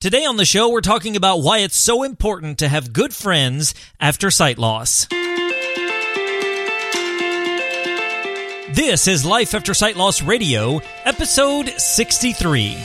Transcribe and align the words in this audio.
Today 0.00 0.24
on 0.24 0.38
the 0.38 0.46
show, 0.46 0.70
we're 0.70 0.80
talking 0.80 1.14
about 1.14 1.42
why 1.42 1.58
it's 1.58 1.76
so 1.76 2.04
important 2.04 2.60
to 2.60 2.68
have 2.68 2.94
good 2.94 3.12
friends 3.12 3.74
after 4.00 4.30
sight 4.30 4.56
loss. 4.56 5.06
This 8.72 9.06
is 9.06 9.26
Life 9.26 9.54
After 9.54 9.74
Sight 9.74 9.96
Loss 9.96 10.22
Radio, 10.22 10.80
episode 11.04 11.68
63. 11.78 12.76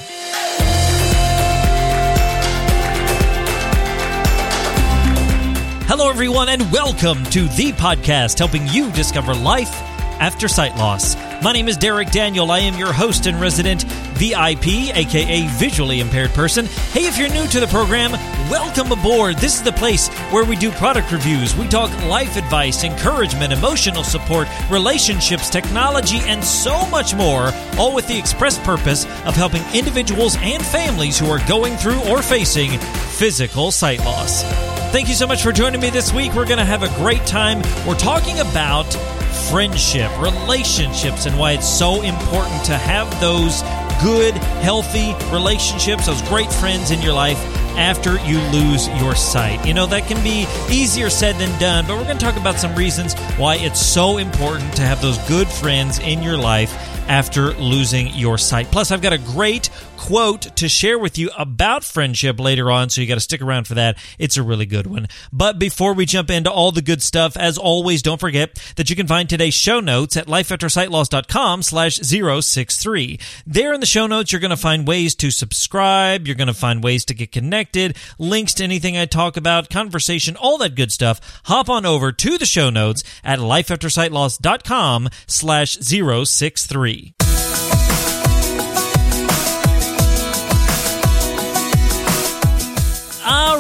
Hello, 5.88 6.10
everyone, 6.10 6.50
and 6.50 6.70
welcome 6.70 7.24
to 7.28 7.44
the 7.44 7.72
podcast 7.78 8.40
helping 8.40 8.68
you 8.68 8.92
discover 8.92 9.34
life 9.34 9.72
after 10.20 10.50
sight 10.50 10.76
loss. 10.76 11.16
My 11.46 11.52
name 11.52 11.68
is 11.68 11.78
Derek 11.78 12.10
Daniel. 12.10 12.50
I 12.50 12.58
am 12.58 12.74
your 12.74 12.92
host 12.92 13.28
and 13.28 13.40
resident 13.40 13.84
VIP, 14.18 14.96
aka 14.96 15.48
visually 15.60 16.00
impaired 16.00 16.32
person. 16.32 16.66
Hey, 16.66 17.06
if 17.06 17.20
you're 17.20 17.30
new 17.30 17.46
to 17.46 17.60
the 17.60 17.68
program, 17.68 18.14
welcome 18.50 18.92
aboard. 18.92 19.38
This 19.38 19.54
is 19.54 19.62
the 19.62 19.72
place 19.72 20.08
where 20.32 20.44
we 20.44 20.56
do 20.56 20.72
product 20.72 21.12
reviews, 21.12 21.56
we 21.56 21.68
talk 21.68 21.92
life 22.08 22.36
advice, 22.36 22.84
encouragement, 22.84 23.54
emotional 23.54 24.04
support, 24.04 24.48
relationships, 24.72 25.48
technology, 25.48 26.18
and 26.24 26.44
so 26.44 26.84
much 26.88 27.14
more, 27.14 27.52
all 27.78 27.94
with 27.94 28.08
the 28.08 28.18
express 28.18 28.58
purpose 28.66 29.06
of 29.28 29.36
helping 29.36 29.62
individuals 29.72 30.38
and 30.42 30.66
families 30.66 31.20
who 31.20 31.30
are 31.30 31.48
going 31.48 31.76
through 31.76 32.02
or 32.10 32.24
facing 32.24 32.72
physical 33.20 33.70
sight 33.70 34.00
loss. 34.00 34.42
Thank 34.92 35.10
you 35.10 35.14
so 35.14 35.28
much 35.28 35.44
for 35.44 35.52
joining 35.52 35.82
me 35.82 35.90
this 35.92 36.12
week. 36.12 36.34
We're 36.34 36.46
going 36.46 36.58
to 36.58 36.66
have 36.66 36.82
a 36.82 36.88
great 36.96 37.26
time. 37.28 37.62
We're 37.86 38.00
talking 38.00 38.40
about 38.40 38.86
friendship, 39.50 40.12
relationships, 40.20 41.26
and 41.26 41.38
why 41.38 41.54
it's 41.54 41.68
so 41.68 42.02
important 42.02 42.64
to 42.66 42.78
have 42.78 43.10
those 43.20 43.62
good, 44.02 44.34
healthy 44.62 45.14
relationships, 45.34 46.08
those 46.08 46.22
great 46.24 46.52
friends 46.52 46.92
in 46.92 47.02
your 47.02 47.14
life 47.14 47.38
after 47.78 48.18
you 48.26 48.40
lose 48.52 48.88
your 49.00 49.16
sight. 49.16 49.66
You 49.66 49.74
know, 49.74 49.86
that 49.88 50.08
can 50.08 50.22
be 50.24 50.48
easier 50.70 51.10
said 51.10 51.36
than 51.36 51.60
done, 51.60 51.86
but 51.88 51.98
we're 51.98 52.06
going 52.06 52.18
to 52.18 52.24
talk 52.24 52.38
about 52.38 52.56
some 52.56 52.76
reasons 52.76 53.14
why 53.38 53.56
it's 53.56 53.80
so 53.80 54.18
important 54.18 54.74
to 54.76 54.82
have 54.82 55.02
those 55.02 55.18
good 55.28 55.48
friends 55.48 56.00
in 56.00 56.24
your 56.24 56.38
life 56.38 56.74
after 57.10 57.54
losing 57.54 58.08
your 58.08 58.38
sight. 58.38 58.68
Plus, 58.68 58.92
I've 58.92 59.02
got 59.02 59.14
a 59.14 59.18
great 59.18 59.70
quote 59.98 60.56
to 60.56 60.70
share 60.70 61.00
with 61.00 61.18
you 61.18 61.30
about 61.38 61.84
friendship 61.84 62.40
later 62.40 62.70
on, 62.72 62.90
so 62.90 63.02
you 63.02 63.08
got 63.08 63.16
to 63.16 63.20
stick 63.22 63.42
around 63.42 63.68
for 63.68 63.76
that. 63.76 63.98
It's 64.20 64.38
a 64.38 64.44
really 64.44 64.66
good 64.66 64.88
one. 64.88 65.08
But 65.32 65.60
before 65.60 65.94
we 65.94 66.06
jump 66.06 66.30
into 66.30 66.52
all 66.52 66.72
the 66.72 66.82
good 66.82 67.02
stuff, 67.02 67.36
as 67.38 67.58
always, 67.58 68.02
don't 68.02 68.20
forget 68.20 68.60
that 68.76 68.90
you 68.90 68.96
can 68.96 69.08
find 69.08 69.30
today's 69.30 69.54
show 69.54 69.80
notes 69.80 70.16
at 70.18 70.28
lifeaftersightloss.com 70.28 71.64
slash 71.64 71.98
063. 71.98 73.20
There 73.46 73.74
in 73.74 73.80
the 73.80 73.86
show 73.86 74.08
notes, 74.08 74.32
you're 74.32 74.42
going 74.42 74.50
to 74.50 74.58
find 74.58 74.88
ways 74.88 75.16
to 75.16 75.32
subscribe. 75.32 76.28
You're 76.28 76.36
going 76.36 76.48
to 76.48 76.54
find 76.54 76.84
ways 76.84 77.06
to 77.06 77.14
get 77.14 77.32
connected, 77.32 77.98
links 78.20 78.54
to 78.56 78.64
anything 78.64 78.98
I 78.98 79.06
talk 79.06 79.38
about, 79.38 79.70
conversation, 79.70 80.36
all 80.36 80.58
that 80.60 80.76
good 80.76 80.92
stuff. 80.92 81.42
Hop 81.46 81.70
on 81.70 81.86
over 81.86 82.12
to 82.12 82.38
the 82.38 82.46
show 82.46 82.70
notes 82.70 83.04
at 83.24 83.40
lifeaftersightloss.com 83.40 85.10
slash 85.28 85.78
063. 85.78 87.14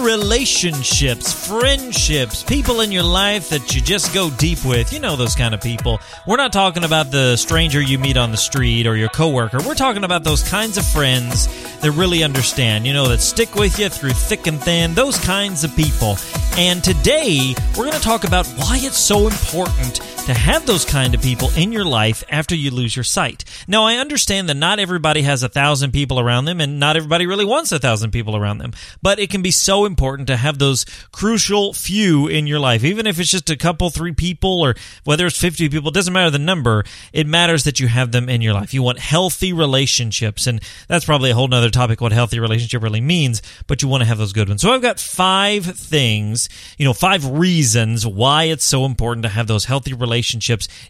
Relationships, 0.05 1.33
friendships, 1.47 2.43
people 2.43 2.81
in 2.81 2.91
your 2.91 3.03
life 3.03 3.49
that 3.49 3.73
you 3.73 3.81
just 3.81 4.13
go 4.13 4.29
deep 4.29 4.63
with. 4.63 4.93
You 4.93 4.99
know 4.99 5.15
those 5.15 5.33
kind 5.33 5.55
of 5.55 5.61
people. 5.61 5.99
We're 6.27 6.37
not 6.37 6.53
talking 6.53 6.83
about 6.83 7.09
the 7.09 7.35
stranger 7.35 7.81
you 7.81 7.97
meet 7.97 8.15
on 8.15 8.29
the 8.29 8.37
street 8.37 8.85
or 8.85 8.95
your 8.95 9.09
coworker. 9.09 9.57
We're 9.65 9.73
talking 9.73 10.03
about 10.03 10.23
those 10.23 10.47
kinds 10.47 10.77
of 10.77 10.85
friends 10.85 11.47
that 11.79 11.91
really 11.91 12.23
understand, 12.23 12.85
you 12.85 12.93
know, 12.93 13.07
that 13.07 13.19
stick 13.19 13.55
with 13.55 13.79
you 13.79 13.89
through 13.89 14.11
thick 14.11 14.45
and 14.45 14.61
thin, 14.61 14.93
those 14.93 15.17
kinds 15.17 15.63
of 15.63 15.75
people. 15.75 16.17
And 16.57 16.83
today, 16.83 17.55
we're 17.75 17.85
going 17.85 17.97
to 17.97 17.99
talk 17.99 18.23
about 18.23 18.45
why 18.57 18.77
it's 18.79 18.99
so 18.99 19.27
important 19.27 19.99
to 20.25 20.33
have 20.33 20.65
those 20.65 20.85
kind 20.85 21.13
of 21.13 21.21
people 21.21 21.51
in 21.55 21.71
your 21.71 21.85
life 21.85 22.23
after 22.31 22.55
you 22.55 22.71
lose 22.71 22.95
your 22.95 23.03
sight. 23.03 23.43
Now, 23.67 23.83
I 23.83 23.97
understand 23.97 24.49
that 24.49 24.55
not 24.55 24.79
everybody 24.79 25.21
has 25.21 25.43
a 25.43 25.49
thousand 25.49 25.91
people 25.91 26.19
around 26.19 26.45
them 26.45 26.59
and 26.59 26.79
not 26.79 26.97
everybody 26.97 27.27
really 27.27 27.45
wants 27.45 27.71
a 27.71 27.77
thousand 27.77 28.09
people 28.09 28.35
around 28.35 28.57
them, 28.57 28.73
but 29.03 29.19
it 29.19 29.29
can 29.29 29.43
be 29.43 29.51
so 29.51 29.85
important 29.85 30.27
to 30.29 30.37
have 30.37 30.57
those 30.57 30.83
crucial 31.11 31.73
few 31.73 32.25
in 32.25 32.47
your 32.47 32.59
life. 32.59 32.83
Even 32.83 33.05
if 33.05 33.19
it's 33.19 33.29
just 33.29 33.51
a 33.51 33.55
couple, 33.55 33.91
three 33.91 34.13
people, 34.13 34.61
or 34.61 34.73
whether 35.03 35.27
it's 35.27 35.39
50 35.39 35.69
people, 35.69 35.89
it 35.89 35.93
doesn't 35.93 36.11
matter 36.13 36.31
the 36.31 36.39
number. 36.39 36.83
It 37.13 37.27
matters 37.27 37.63
that 37.65 37.79
you 37.79 37.87
have 37.87 38.11
them 38.11 38.27
in 38.27 38.41
your 38.41 38.55
life. 38.55 38.73
You 38.73 38.81
want 38.81 38.97
healthy 38.97 39.53
relationships, 39.53 40.47
and 40.47 40.59
that's 40.87 41.05
probably 41.05 41.29
a 41.29 41.35
whole 41.35 41.47
nother 41.47 41.69
topic 41.69 42.01
what 42.01 42.11
healthy 42.11 42.39
relationship 42.39 42.81
really 42.81 42.99
means, 42.99 43.43
but 43.67 43.83
you 43.83 43.87
want 43.87 44.01
to 44.01 44.07
have 44.07 44.17
those 44.17 44.33
good 44.33 44.49
ones. 44.49 44.63
So 44.63 44.71
I've 44.71 44.81
got 44.81 44.99
five 44.99 45.65
things, 45.65 46.49
you 46.79 46.85
know, 46.85 46.93
five 46.93 47.29
reasons 47.29 48.07
why 48.07 48.45
it's 48.45 48.65
so 48.65 48.85
important 48.85 49.21
to 49.21 49.29
have 49.29 49.45
those 49.45 49.65
healthy 49.65 49.93
relationships 49.93 50.14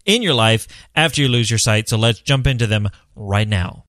in 0.06 0.22
your 0.22 0.34
life 0.34 0.68
after 0.96 1.22
you 1.22 1.28
lose 1.28 1.50
your 1.50 1.59
sight. 1.59 1.90
So 1.90 1.97
let's 1.97 2.19
jump 2.19 2.47
into 2.47 2.68
them 2.68 2.90
right 3.16 3.47
now. 3.47 3.86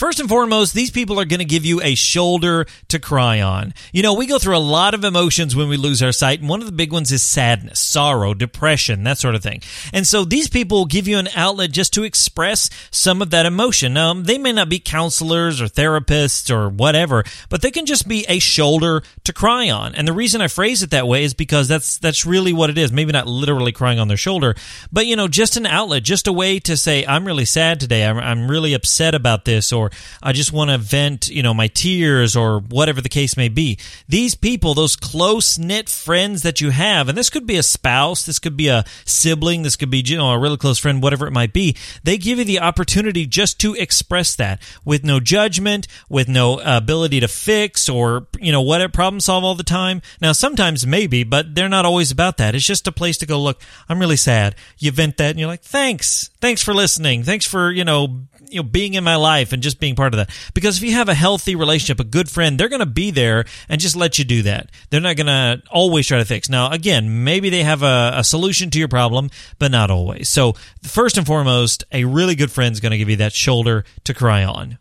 First 0.00 0.18
and 0.18 0.30
foremost, 0.30 0.72
these 0.72 0.90
people 0.90 1.20
are 1.20 1.26
going 1.26 1.40
to 1.40 1.44
give 1.44 1.66
you 1.66 1.82
a 1.82 1.94
shoulder 1.94 2.64
to 2.88 2.98
cry 2.98 3.42
on. 3.42 3.74
You 3.92 4.02
know, 4.02 4.14
we 4.14 4.26
go 4.26 4.38
through 4.38 4.56
a 4.56 4.58
lot 4.58 4.94
of 4.94 5.04
emotions 5.04 5.54
when 5.54 5.68
we 5.68 5.76
lose 5.76 6.02
our 6.02 6.10
sight, 6.10 6.40
and 6.40 6.48
one 6.48 6.60
of 6.60 6.66
the 6.66 6.72
big 6.72 6.90
ones 6.90 7.12
is 7.12 7.22
sadness, 7.22 7.80
sorrow, 7.80 8.32
depression, 8.32 9.04
that 9.04 9.18
sort 9.18 9.34
of 9.34 9.42
thing. 9.42 9.60
And 9.92 10.06
so 10.06 10.24
these 10.24 10.48
people 10.48 10.78
will 10.78 10.86
give 10.86 11.06
you 11.06 11.18
an 11.18 11.28
outlet 11.36 11.72
just 11.72 11.92
to 11.92 12.02
express 12.02 12.70
some 12.90 13.20
of 13.20 13.28
that 13.32 13.44
emotion. 13.44 13.92
Now, 13.92 14.14
they 14.14 14.38
may 14.38 14.52
not 14.52 14.70
be 14.70 14.78
counselors 14.78 15.60
or 15.60 15.66
therapists 15.66 16.50
or 16.50 16.70
whatever, 16.70 17.22
but 17.50 17.60
they 17.60 17.70
can 17.70 17.84
just 17.84 18.08
be 18.08 18.24
a 18.26 18.38
shoulder 18.38 19.02
to 19.24 19.34
cry 19.34 19.68
on. 19.68 19.94
And 19.94 20.08
the 20.08 20.14
reason 20.14 20.40
I 20.40 20.48
phrase 20.48 20.82
it 20.82 20.92
that 20.92 21.08
way 21.08 21.24
is 21.24 21.34
because 21.34 21.68
that's 21.68 21.98
that's 21.98 22.24
really 22.24 22.54
what 22.54 22.70
it 22.70 22.78
is. 22.78 22.90
Maybe 22.90 23.12
not 23.12 23.26
literally 23.26 23.72
crying 23.72 23.98
on 23.98 24.08
their 24.08 24.16
shoulder, 24.16 24.54
but 24.90 25.04
you 25.04 25.14
know, 25.14 25.28
just 25.28 25.58
an 25.58 25.66
outlet, 25.66 26.04
just 26.04 26.26
a 26.26 26.32
way 26.32 26.58
to 26.60 26.74
say, 26.78 27.04
"I'm 27.04 27.26
really 27.26 27.44
sad 27.44 27.80
today. 27.80 28.06
I'm, 28.06 28.16
I'm 28.16 28.50
really 28.50 28.72
upset 28.72 29.14
about 29.14 29.44
this," 29.44 29.74
or 29.74 29.89
I 30.22 30.32
just 30.32 30.52
want 30.52 30.70
to 30.70 30.78
vent, 30.78 31.28
you 31.28 31.42
know, 31.42 31.54
my 31.54 31.68
tears 31.68 32.36
or 32.36 32.60
whatever 32.60 33.00
the 33.00 33.08
case 33.08 33.36
may 33.36 33.48
be. 33.48 33.78
These 34.08 34.34
people, 34.34 34.74
those 34.74 34.96
close 34.96 35.58
knit 35.58 35.88
friends 35.88 36.42
that 36.42 36.60
you 36.60 36.70
have, 36.70 37.08
and 37.08 37.16
this 37.16 37.30
could 37.30 37.46
be 37.46 37.56
a 37.56 37.62
spouse, 37.62 38.24
this 38.24 38.38
could 38.38 38.56
be 38.56 38.68
a 38.68 38.84
sibling, 39.04 39.62
this 39.62 39.76
could 39.76 39.90
be, 39.90 40.02
you 40.04 40.16
know, 40.16 40.30
a 40.30 40.38
really 40.38 40.56
close 40.56 40.78
friend, 40.78 41.02
whatever 41.02 41.26
it 41.26 41.32
might 41.32 41.52
be. 41.52 41.76
They 42.04 42.18
give 42.18 42.38
you 42.38 42.44
the 42.44 42.60
opportunity 42.60 43.26
just 43.26 43.58
to 43.60 43.74
express 43.74 44.34
that 44.36 44.60
with 44.84 45.04
no 45.04 45.20
judgment, 45.20 45.86
with 46.08 46.28
no 46.28 46.60
ability 46.60 47.20
to 47.20 47.28
fix 47.28 47.88
or, 47.88 48.26
you 48.38 48.52
know, 48.52 48.62
whatever 48.62 48.92
problem 48.92 49.20
solve 49.20 49.44
all 49.44 49.54
the 49.54 49.62
time. 49.62 50.02
Now, 50.20 50.32
sometimes 50.32 50.86
maybe, 50.86 51.24
but 51.24 51.54
they're 51.54 51.68
not 51.68 51.86
always 51.86 52.10
about 52.10 52.36
that. 52.38 52.54
It's 52.54 52.66
just 52.66 52.86
a 52.86 52.92
place 52.92 53.18
to 53.18 53.26
go, 53.26 53.40
look, 53.40 53.60
I'm 53.88 53.98
really 53.98 54.16
sad. 54.16 54.54
You 54.78 54.90
vent 54.90 55.16
that 55.18 55.30
and 55.30 55.38
you're 55.38 55.48
like, 55.48 55.62
thanks. 55.62 56.30
Thanks 56.40 56.62
for 56.62 56.74
listening. 56.74 57.22
Thanks 57.22 57.46
for, 57.46 57.70
you 57.70 57.84
know, 57.84 58.20
you 58.50 58.62
know 58.62 58.68
being 58.68 58.94
in 58.94 59.04
my 59.04 59.16
life 59.16 59.52
and 59.52 59.62
just 59.62 59.79
being 59.80 59.96
part 59.96 60.14
of 60.14 60.18
that. 60.18 60.30
Because 60.54 60.76
if 60.76 60.82
you 60.82 60.92
have 60.92 61.08
a 61.08 61.14
healthy 61.14 61.56
relationship 61.56 62.00
a 62.00 62.04
good 62.04 62.28
friend 62.28 62.58
they're 62.58 62.68
going 62.68 62.80
to 62.80 62.86
be 62.86 63.10
there 63.10 63.44
and 63.68 63.80
just 63.80 63.96
let 63.96 64.18
you 64.18 64.24
do 64.24 64.42
that. 64.42 64.70
They're 64.90 65.00
not 65.00 65.16
going 65.16 65.26
to 65.26 65.62
always 65.70 66.06
try 66.06 66.18
to 66.18 66.24
fix. 66.24 66.48
Now 66.48 66.70
again 66.70 67.24
maybe 67.24 67.50
they 67.50 67.62
have 67.62 67.82
a, 67.82 68.12
a 68.16 68.24
solution 68.24 68.70
to 68.70 68.78
your 68.78 68.88
problem 68.88 69.30
but 69.58 69.70
not 69.70 69.90
always. 69.90 70.28
So 70.28 70.54
first 70.82 71.16
and 71.16 71.26
foremost 71.26 71.84
a 71.92 72.04
really 72.04 72.34
good 72.34 72.50
friend 72.50 72.72
is 72.72 72.80
going 72.80 72.92
to 72.92 72.98
give 72.98 73.10
you 73.10 73.16
that 73.16 73.32
shoulder 73.32 73.84
to 74.04 74.14
cry 74.14 74.44
on. 74.44 74.78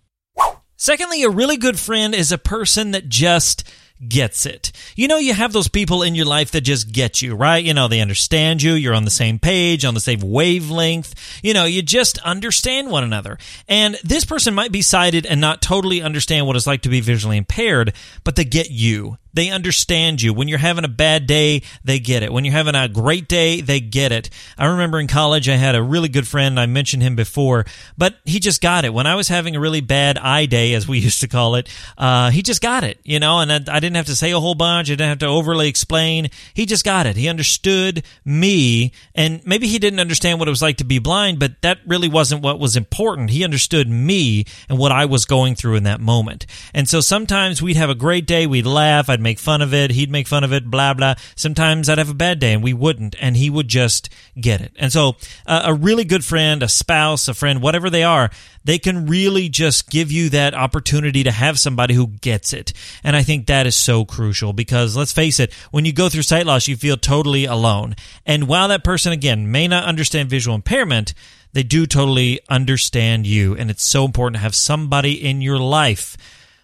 Secondly 0.75 1.23
a 1.23 1.29
really 1.29 1.57
good 1.57 1.79
friend 1.79 2.13
is 2.13 2.31
a 2.31 2.37
person 2.37 2.91
that 2.91 3.09
just 3.09 3.69
gets 4.07 4.45
it. 4.45 4.71
You 4.95 5.07
know, 5.07 5.17
you 5.17 5.33
have 5.33 5.53
those 5.53 5.67
people 5.67 6.03
in 6.03 6.15
your 6.15 6.25
life 6.25 6.51
that 6.51 6.61
just 6.61 6.91
get 6.91 7.21
you, 7.21 7.35
right? 7.35 7.63
You 7.63 7.73
know, 7.73 7.87
they 7.87 8.01
understand 8.01 8.61
you. 8.61 8.73
You're 8.73 8.93
on 8.93 9.05
the 9.05 9.11
same 9.11 9.39
page, 9.39 9.85
on 9.85 9.93
the 9.93 9.99
same 9.99 10.19
wavelength. 10.21 11.13
You 11.43 11.53
know, 11.53 11.65
you 11.65 11.81
just 11.81 12.17
understand 12.19 12.89
one 12.89 13.03
another. 13.03 13.37
And 13.67 13.95
this 14.03 14.25
person 14.25 14.53
might 14.53 14.71
be 14.71 14.81
sighted 14.81 15.25
and 15.25 15.41
not 15.41 15.61
totally 15.61 16.01
understand 16.01 16.47
what 16.47 16.55
it's 16.55 16.67
like 16.67 16.81
to 16.83 16.89
be 16.89 17.01
visually 17.01 17.37
impaired, 17.37 17.93
but 18.23 18.35
they 18.35 18.45
get 18.45 18.71
you. 18.71 19.17
They 19.33 19.49
understand 19.49 20.21
you. 20.21 20.33
When 20.33 20.47
you're 20.47 20.57
having 20.57 20.85
a 20.85 20.89
bad 20.89 21.27
day, 21.27 21.61
they 21.83 21.99
get 21.99 22.23
it. 22.23 22.33
When 22.33 22.45
you're 22.45 22.53
having 22.53 22.75
a 22.75 22.89
great 22.89 23.27
day, 23.27 23.61
they 23.61 23.79
get 23.79 24.11
it. 24.11 24.29
I 24.57 24.65
remember 24.65 24.99
in 24.99 25.07
college, 25.07 25.47
I 25.47 25.55
had 25.55 25.75
a 25.75 25.83
really 25.83 26.09
good 26.09 26.27
friend. 26.27 26.59
I 26.59 26.65
mentioned 26.65 27.03
him 27.03 27.15
before, 27.15 27.65
but 27.97 28.15
he 28.25 28.39
just 28.39 28.61
got 28.61 28.85
it. 28.85 28.93
When 28.93 29.05
I 29.05 29.15
was 29.15 29.27
having 29.27 29.55
a 29.55 29.59
really 29.59 29.81
bad 29.81 30.17
eye 30.17 30.45
day, 30.45 30.73
as 30.73 30.87
we 30.87 30.99
used 31.09 31.21
to 31.21 31.27
call 31.27 31.55
it, 31.55 31.69
uh, 31.97 32.31
he 32.31 32.41
just 32.41 32.61
got 32.61 32.83
it, 32.83 32.99
you 33.03 33.19
know, 33.19 33.39
and 33.39 33.51
I, 33.51 33.75
I 33.75 33.79
didn't 33.79 33.88
have 33.95 34.07
to 34.07 34.15
say 34.15 34.31
a 34.31 34.39
whole 34.39 34.55
bunch. 34.55 34.89
I 34.89 34.93
didn't 34.93 35.09
have 35.09 35.19
to 35.19 35.27
overly 35.27 35.67
explain. 35.67 36.29
He 36.53 36.65
just 36.65 36.83
got 36.83 37.05
it. 37.05 37.15
He 37.15 37.29
understood 37.29 38.03
me, 38.25 38.91
and 39.13 39.45
maybe 39.45 39.67
he 39.67 39.77
didn't 39.77 39.99
understand 39.99 40.39
what 40.39 40.47
it 40.47 40.51
was 40.51 40.61
like 40.61 40.77
to 40.77 40.83
be 40.83 40.97
blind, 40.97 41.37
but 41.39 41.61
that 41.61 41.79
really 41.85 42.09
wasn't 42.09 42.41
what 42.41 42.59
was 42.59 42.75
important. 42.75 43.29
He 43.29 43.43
understood 43.43 43.87
me 43.87 44.45
and 44.67 44.79
what 44.79 44.91
I 44.91 45.05
was 45.05 45.25
going 45.25 45.53
through 45.53 45.75
in 45.75 45.83
that 45.83 46.01
moment. 46.01 46.47
And 46.73 46.89
so 46.89 46.99
sometimes 46.99 47.61
we'd 47.61 47.75
have 47.75 47.91
a 47.91 47.95
great 47.95 48.25
day, 48.25 48.47
we'd 48.47 48.65
laugh, 48.65 49.07
I'd 49.07 49.19
I'd 49.19 49.23
make 49.23 49.39
fun 49.39 49.61
of 49.61 49.73
it. 49.73 49.91
He'd 49.91 50.09
make 50.09 50.27
fun 50.27 50.45
of 50.45 50.53
it, 50.53 50.71
blah, 50.71 50.93
blah. 50.93 51.15
Sometimes 51.35 51.89
I'd 51.89 51.97
have 51.97 52.09
a 52.09 52.13
bad 52.13 52.39
day 52.39 52.53
and 52.53 52.63
we 52.63 52.73
wouldn't. 52.73 53.17
And 53.19 53.35
he 53.35 53.49
would 53.49 53.67
just 53.67 54.09
get 54.39 54.61
it. 54.61 54.71
And 54.77 54.93
so 54.93 55.17
uh, 55.45 55.63
a 55.65 55.73
really 55.73 56.05
good 56.05 56.23
friend, 56.23 56.63
a 56.63 56.69
spouse, 56.69 57.27
a 57.27 57.33
friend, 57.33 57.61
whatever 57.61 57.89
they 57.89 58.03
are, 58.03 58.31
they 58.69 58.77
can 58.77 59.07
really 59.07 59.49
just 59.49 59.89
give 59.89 60.11
you 60.11 60.29
that 60.29 60.53
opportunity 60.53 61.23
to 61.23 61.31
have 61.31 61.57
somebody 61.57 61.95
who 61.95 62.05
gets 62.05 62.53
it. 62.53 62.71
And 63.03 63.15
I 63.15 63.23
think 63.23 63.47
that 63.47 63.65
is 63.65 63.75
so 63.75 64.05
crucial 64.05 64.53
because 64.53 64.95
let's 64.95 65.11
face 65.11 65.39
it, 65.39 65.51
when 65.71 65.85
you 65.85 65.91
go 65.91 66.07
through 66.07 66.21
sight 66.21 66.45
loss, 66.45 66.67
you 66.67 66.75
feel 66.75 66.95
totally 66.95 67.45
alone. 67.45 67.95
And 68.27 68.47
while 68.47 68.67
that 68.67 68.83
person, 68.83 69.11
again, 69.11 69.51
may 69.51 69.67
not 69.67 69.85
understand 69.85 70.29
visual 70.29 70.53
impairment, 70.53 71.15
they 71.51 71.63
do 71.63 71.87
totally 71.87 72.41
understand 72.47 73.25
you. 73.25 73.55
And 73.55 73.71
it's 73.71 73.81
so 73.81 74.05
important 74.05 74.35
to 74.35 74.43
have 74.43 74.53
somebody 74.53 75.13
in 75.13 75.41
your 75.41 75.57
life 75.57 76.15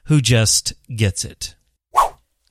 who 0.04 0.22
just 0.22 0.74
gets 0.96 1.25
it. 1.25 1.56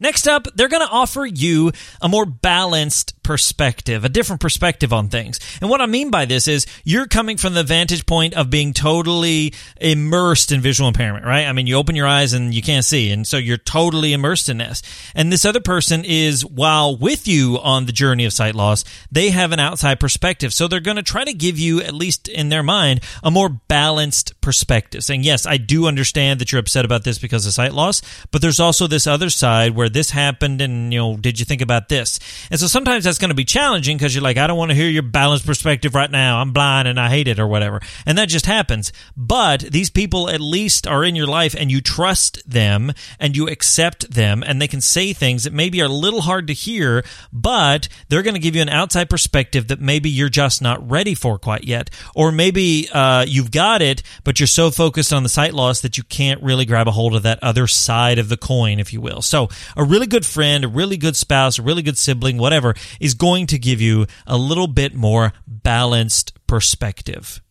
Next 0.01 0.27
up, 0.27 0.49
they're 0.56 0.69
going 0.69 0.85
to 0.85 0.93
offer 0.93 1.25
you 1.25 1.71
a 2.03 2.09
more 2.09 2.27
balanced 2.27 3.23
perspective, 3.25 4.05
a 4.05 4.09
different 4.09 4.41
perspective 4.41 4.93
on 4.93 5.09
things. 5.09 5.41
And 5.61 5.69
what 5.69 5.81
I 5.81 5.87
mean 5.87 6.11
by 6.11 6.25
this 6.25 6.47
is 6.47 6.67
you're 6.85 7.06
coming 7.06 7.37
from 7.37 7.55
the 7.55 7.65
vantage 7.65 8.06
point 8.06 8.35
of 8.35 8.50
being 8.50 8.73
totally 8.73 9.53
immersed 9.81 10.53
in 10.53 10.61
visual 10.61 10.88
impairment, 10.88 11.25
right? 11.25 11.47
I 11.47 11.53
mean, 11.53 11.67
you 11.67 11.76
open 11.76 11.97
your 11.97 12.06
eyes 12.06 12.32
and 12.32 12.55
you 12.55 12.62
can't 12.62 12.85
see. 12.85 13.11
And 13.11 13.26
so 13.26 13.37
you're 13.37 13.56
totally 13.56 14.12
immersed 14.12 14.49
in 14.49 14.59
this. 14.59 14.82
And 15.15 15.32
this 15.32 15.44
other 15.44 15.61
person 15.61 16.05
is, 16.05 16.44
while 16.44 16.97
with 16.97 17.26
you 17.26 17.59
on 17.61 17.87
the 17.87 17.93
journey 17.93 18.25
of 18.25 18.32
sight 18.32 18.55
loss, 18.55 18.85
they 19.11 19.31
have 19.31 19.53
an 19.53 19.61
outside 19.61 19.99
perspective. 20.00 20.53
So 20.53 20.69
they're 20.69 20.81
going 20.81 20.97
to 20.97 21.03
try 21.03 21.25
to 21.25 21.32
give 21.32 21.59
you, 21.59 21.81
at 21.81 21.94
least 21.94 22.29
in 22.29 22.49
their 22.49 22.62
mind, 22.62 23.00
a 23.23 23.31
more 23.31 23.49
balanced 23.49 24.41
perspective 24.41 25.03
saying, 25.03 25.23
yes, 25.23 25.47
I 25.47 25.56
do 25.56 25.87
understand 25.87 26.41
that 26.41 26.53
you're 26.53 26.61
upset 26.61 26.85
about 26.85 27.05
this 27.05 27.19
because 27.19 27.47
of 27.47 27.53
sight 27.53 27.73
loss, 27.73 28.03
but 28.31 28.43
there's 28.43 28.61
also 28.61 28.87
this 28.87 29.06
other 29.06 29.31
side 29.31 29.75
where 29.75 29.88
this 29.88 30.11
happened 30.11 30.61
and 30.61 30.93
you 30.93 30.99
know 30.99 31.17
did 31.17 31.38
you 31.38 31.44
think 31.44 31.62
about 31.62 31.88
this 31.88 32.19
and 32.50 32.59
so 32.59 32.67
sometimes 32.67 33.05
that's 33.05 33.13
going 33.19 33.31
to 33.31 33.34
be 33.34 33.44
challenging 33.44 33.96
because 33.96 34.14
you're 34.14 34.22
like 34.22 34.37
i 34.37 34.46
don't 34.46 34.58
want 34.58 34.70
to 34.70 34.75
hear 34.75 34.88
your 34.88 35.02
balanced 35.02 35.46
perspective 35.46 35.94
right 35.94 36.11
now. 36.11 36.40
I'm 36.40 36.52
blind 36.52 36.88
and 36.88 36.99
i 36.99 37.08
hate 37.08 37.28
it 37.28 37.38
or 37.38 37.46
whatever. 37.46 37.81
And 38.06 38.19
that 38.19 38.28
just 38.28 38.46
happens. 38.46 38.93
But 39.16 39.61
these 39.61 39.90
people 39.90 40.28
at 40.28 40.40
least 40.40 40.87
are 40.87 41.05
in 41.05 41.16
your 41.16 41.26
life 41.26 41.55
and 41.58 41.70
you 41.70 41.81
trust 41.81 42.49
them 42.49 42.93
and 43.19 43.37
you 43.37 43.49
accept 43.49 44.11
them 44.11 44.43
and 44.43 44.61
they 44.61 44.69
can 44.69 44.81
say 44.81 45.12
things 45.12 45.44
that 45.44 45.52
maybe 45.52 45.81
are 45.82 45.87
a 45.87 45.88
little 45.88 46.22
hard 46.22 46.46
to 46.49 46.52
hear 46.52 47.05
but 47.32 47.88
they're 48.08 48.22
going 48.22 48.34
to 48.34 48.40
give 48.40 48.56
you 48.56 48.62
an 48.62 48.69
outside 48.69 49.11
perspective 49.11 49.69
that 49.69 49.81
maybe 49.81 50.10
you're 50.10 50.28
just 50.28 50.62
not 50.62 50.88
ready 50.90 51.14
for 51.14 51.38
quite 51.38 51.64
yet. 51.64 51.90
Or 52.14 52.32
maybe 52.32 52.88
uh, 52.90 53.25
you've 53.26 53.50
got 53.50 53.82
it 53.82 54.02
but 54.22 54.40
you're 54.40 54.46
so 54.46 54.70
focused 54.70 55.12
on 55.12 55.22
the 55.22 55.28
sight 55.28 55.55
loss 55.55 55.81
that 55.82 55.99
you 55.99 56.05
can't 56.05 56.43
really 56.43 56.64
grab 56.64 56.88
a 56.88 56.93
hold 56.93 57.14
of 57.14 57.22
that 57.22 57.43
other 57.43 57.67
side 57.67 58.19
of 58.19 58.28
the 58.28 58.37
coin 58.37 58.78
if 58.78 58.93
you 58.93 59.00
will. 59.00 59.22
So 59.22 59.49
a 59.76 59.84
really 59.84 60.06
good 60.06 60.26
friend, 60.26 60.64
a 60.64 60.69
really 60.69 60.96
good 60.96 61.17
spouse, 61.17 61.58
a 61.58 61.62
really 61.62 61.82
good 61.82 61.99
sibling, 61.99 62.38
whatever, 62.38 62.75
is 63.05 63.12
going 63.12 63.47
to 63.47 63.59
give 63.59 63.83
you 63.83 64.06
a 64.27 64.39
little 64.39 64.67
bit 64.67 64.95
more 64.95 65.35
balanced 65.47 66.33
perspective. 66.47 67.43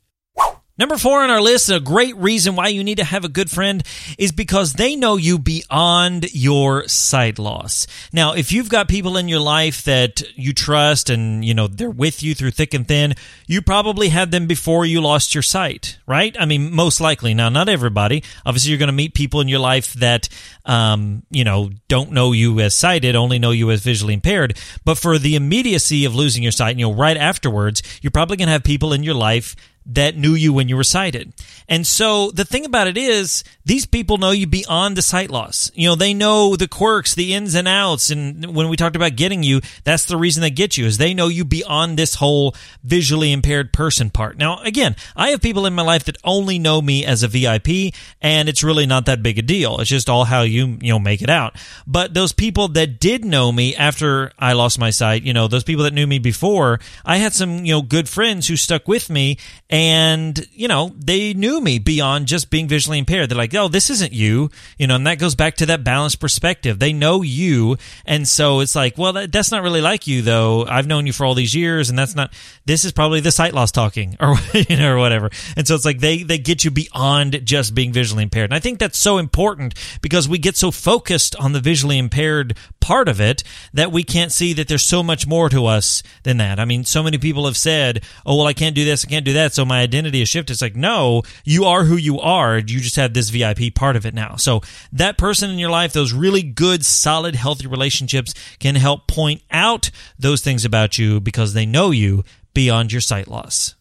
Number 0.75 0.97
four 0.97 1.21
on 1.21 1.29
our 1.29 1.39
list, 1.39 1.69
a 1.69 1.79
great 1.79 2.17
reason 2.17 2.55
why 2.55 2.69
you 2.69 2.83
need 2.83 2.97
to 2.97 3.03
have 3.03 3.23
a 3.23 3.29
good 3.29 3.51
friend 3.51 3.83
is 4.17 4.31
because 4.31 4.73
they 4.73 4.95
know 4.95 5.17
you 5.17 5.37
beyond 5.37 6.33
your 6.33 6.87
sight 6.87 7.37
loss. 7.37 7.85
Now, 8.11 8.33
if 8.33 8.51
you've 8.51 8.69
got 8.69 8.87
people 8.87 9.15
in 9.17 9.27
your 9.27 9.39
life 9.39 9.83
that 9.83 10.23
you 10.35 10.51
trust 10.51 11.11
and, 11.11 11.45
you 11.45 11.53
know, 11.53 11.67
they're 11.67 11.91
with 11.91 12.23
you 12.23 12.33
through 12.33 12.51
thick 12.51 12.73
and 12.73 12.87
thin, 12.87 13.13
you 13.45 13.61
probably 13.61 14.09
had 14.09 14.31
them 14.31 14.47
before 14.47 14.83
you 14.83 14.99
lost 14.99 15.35
your 15.35 15.43
sight, 15.43 15.99
right? 16.07 16.35
I 16.39 16.45
mean, 16.45 16.73
most 16.73 16.99
likely. 16.99 17.35
Now, 17.35 17.49
not 17.49 17.69
everybody. 17.69 18.23
Obviously, 18.43 18.71
you're 18.71 18.79
going 18.79 18.87
to 18.87 18.93
meet 18.93 19.13
people 19.13 19.41
in 19.41 19.47
your 19.47 19.59
life 19.59 19.93
that, 19.93 20.27
um, 20.65 21.21
you 21.29 21.43
know, 21.43 21.69
don't 21.87 22.13
know 22.13 22.31
you 22.31 22.59
as 22.61 22.73
sighted, 22.73 23.15
only 23.15 23.37
know 23.37 23.51
you 23.51 23.69
as 23.69 23.83
visually 23.83 24.15
impaired. 24.15 24.57
But 24.83 24.97
for 24.97 25.19
the 25.19 25.35
immediacy 25.35 26.05
of 26.05 26.15
losing 26.15 26.41
your 26.41 26.51
sight, 26.51 26.79
you 26.79 26.87
know, 26.87 26.93
right 26.93 27.15
afterwards, 27.15 27.83
you're 28.01 28.09
probably 28.09 28.37
going 28.37 28.47
to 28.47 28.53
have 28.53 28.63
people 28.63 28.91
in 28.91 29.03
your 29.03 29.13
life 29.13 29.55
that 29.85 30.15
knew 30.17 30.33
you 30.33 30.53
when 30.53 30.69
you 30.69 30.75
were 30.75 30.83
sighted. 30.83 31.33
And 31.67 31.85
so 31.85 32.31
the 32.31 32.45
thing 32.45 32.65
about 32.65 32.87
it 32.87 32.97
is, 32.97 33.43
these 33.65 33.85
people 33.85 34.17
know 34.17 34.31
you 34.31 34.45
beyond 34.45 34.97
the 34.97 35.01
sight 35.01 35.29
loss. 35.29 35.71
You 35.73 35.87
know, 35.87 35.95
they 35.95 36.13
know 36.13 36.55
the 36.55 36.67
quirks, 36.67 37.15
the 37.15 37.33
ins 37.33 37.55
and 37.55 37.67
outs. 37.67 38.09
And 38.09 38.53
when 38.53 38.67
we 38.67 38.75
talked 38.75 38.95
about 38.95 39.15
getting 39.15 39.43
you, 39.43 39.61
that's 39.83 40.05
the 40.05 40.17
reason 40.17 40.41
they 40.41 40.49
get 40.49 40.77
you 40.77 40.85
is 40.85 40.97
they 40.97 41.13
know 41.13 41.27
you 41.27 41.45
beyond 41.45 41.97
this 41.97 42.15
whole 42.15 42.55
visually 42.83 43.31
impaired 43.31 43.71
person 43.71 44.09
part. 44.09 44.37
Now, 44.37 44.61
again, 44.63 44.95
I 45.15 45.29
have 45.29 45.41
people 45.41 45.65
in 45.65 45.73
my 45.73 45.81
life 45.81 46.03
that 46.05 46.17
only 46.23 46.59
know 46.59 46.81
me 46.81 47.05
as 47.05 47.23
a 47.23 47.27
VIP 47.27 47.93
and 48.21 48.49
it's 48.49 48.63
really 48.63 48.85
not 48.85 49.05
that 49.05 49.23
big 49.23 49.39
a 49.39 49.41
deal. 49.41 49.79
It's 49.79 49.89
just 49.89 50.09
all 50.09 50.25
how 50.25 50.41
you, 50.41 50.77
you 50.81 50.91
know, 50.91 50.99
make 50.99 51.21
it 51.21 51.29
out. 51.29 51.55
But 51.87 52.13
those 52.13 52.33
people 52.33 52.67
that 52.69 52.99
did 52.99 53.23
know 53.23 53.51
me 53.51 53.75
after 53.75 54.31
I 54.37 54.53
lost 54.53 54.77
my 54.77 54.89
sight, 54.89 55.23
you 55.23 55.33
know, 55.33 55.47
those 55.47 55.63
people 55.63 55.85
that 55.85 55.93
knew 55.93 56.07
me 56.07 56.19
before, 56.19 56.79
I 57.05 57.17
had 57.17 57.33
some, 57.33 57.63
you 57.65 57.73
know, 57.73 57.81
good 57.81 58.09
friends 58.09 58.47
who 58.47 58.57
stuck 58.57 58.87
with 58.87 59.09
me 59.09 59.37
and 59.73 60.47
you 60.53 60.67
know 60.67 60.93
they 60.99 61.33
knew 61.33 61.59
me 61.59 61.79
beyond 61.79 62.27
just 62.27 62.51
being 62.51 62.67
visually 62.67 62.99
impaired. 62.99 63.27
They're 63.29 63.37
like 63.37 63.55
oh 63.55 63.67
this 63.67 63.89
isn't 63.89 64.13
you. 64.13 64.51
You 64.77 64.85
know 64.85 64.95
and 64.95 65.07
that 65.07 65.17
goes 65.17 65.33
back 65.33 65.55
to 65.55 65.65
that 65.65 65.83
balanced 65.83 66.19
perspective. 66.19 66.77
They 66.77 66.93
know 66.93 67.23
you. 67.23 67.77
And 68.05 68.27
so 68.27 68.59
it's 68.59 68.75
like 68.75 68.99
well 68.99 69.13
that, 69.13 69.31
that's 69.31 69.49
not 69.49 69.63
really 69.63 69.81
like 69.81 70.05
you 70.05 70.21
though. 70.21 70.67
I've 70.67 70.85
known 70.85 71.07
you 71.07 71.13
for 71.13 71.25
all 71.25 71.33
these 71.33 71.55
years 71.55 71.89
and 71.89 71.97
that's 71.97 72.13
not 72.13 72.31
this 72.65 72.85
is 72.85 72.91
probably 72.91 73.19
the 73.19 73.31
sight 73.31 73.55
loss 73.55 73.71
talking 73.71 74.15
or 74.19 74.35
you 74.53 74.77
know 74.77 74.93
or 74.93 74.99
whatever. 74.99 75.31
And 75.57 75.67
so 75.67 75.73
it's 75.73 75.85
like 75.85 75.99
they 75.99 76.21
they 76.21 76.37
get 76.37 76.63
you 76.63 76.69
beyond 76.69 77.43
just 77.43 77.73
being 77.73 77.91
visually 77.91 78.21
impaired. 78.21 78.51
And 78.51 78.53
i 78.53 78.59
think 78.59 78.77
that's 78.77 78.99
so 78.99 79.17
important 79.17 79.73
because 80.03 80.29
we 80.29 80.37
get 80.37 80.55
so 80.55 80.69
focused 80.69 81.35
on 81.37 81.53
the 81.53 81.59
visually 81.59 81.97
impaired 81.97 82.55
part 82.83 83.07
of 83.07 83.19
it 83.19 83.43
that 83.73 83.91
we 83.91 84.03
can't 84.03 84.31
see 84.31 84.53
that 84.53 84.67
there's 84.67 84.85
so 84.85 85.01
much 85.01 85.25
more 85.25 85.49
to 85.49 85.65
us 85.65 86.03
than 86.23 86.37
that 86.37 86.59
i 86.59 86.65
mean 86.65 86.83
so 86.83 87.01
many 87.01 87.17
people 87.17 87.45
have 87.45 87.57
said 87.57 88.03
oh 88.25 88.35
well 88.35 88.47
i 88.47 88.53
can't 88.53 88.75
do 88.75 88.85
this 88.85 89.05
i 89.05 89.09
can't 89.09 89.25
do 89.25 89.33
that 89.33 89.53
so 89.53 89.63
my 89.65 89.81
identity 89.81 90.21
is 90.21 90.29
shifted. 90.29 90.53
It's 90.53 90.61
like, 90.61 90.75
no, 90.75 91.23
you 91.45 91.65
are 91.65 91.83
who 91.83 91.95
you 91.95 92.19
are. 92.19 92.57
You 92.57 92.79
just 92.79 92.95
have 92.95 93.13
this 93.13 93.29
VIP 93.29 93.73
part 93.73 93.95
of 93.95 94.05
it 94.05 94.13
now. 94.13 94.35
So 94.35 94.61
that 94.91 95.17
person 95.17 95.49
in 95.49 95.59
your 95.59 95.69
life, 95.69 95.93
those 95.93 96.11
really 96.11 96.43
good, 96.43 96.83
solid, 96.83 97.35
healthy 97.35 97.67
relationships 97.67 98.33
can 98.59 98.75
help 98.75 99.07
point 99.07 99.41
out 99.51 99.89
those 100.17 100.41
things 100.41 100.65
about 100.65 100.97
you 100.97 101.19
because 101.19 101.53
they 101.53 101.65
know 101.65 101.91
you 101.91 102.23
beyond 102.53 102.91
your 102.91 103.01
sight 103.01 103.27
loss. 103.27 103.75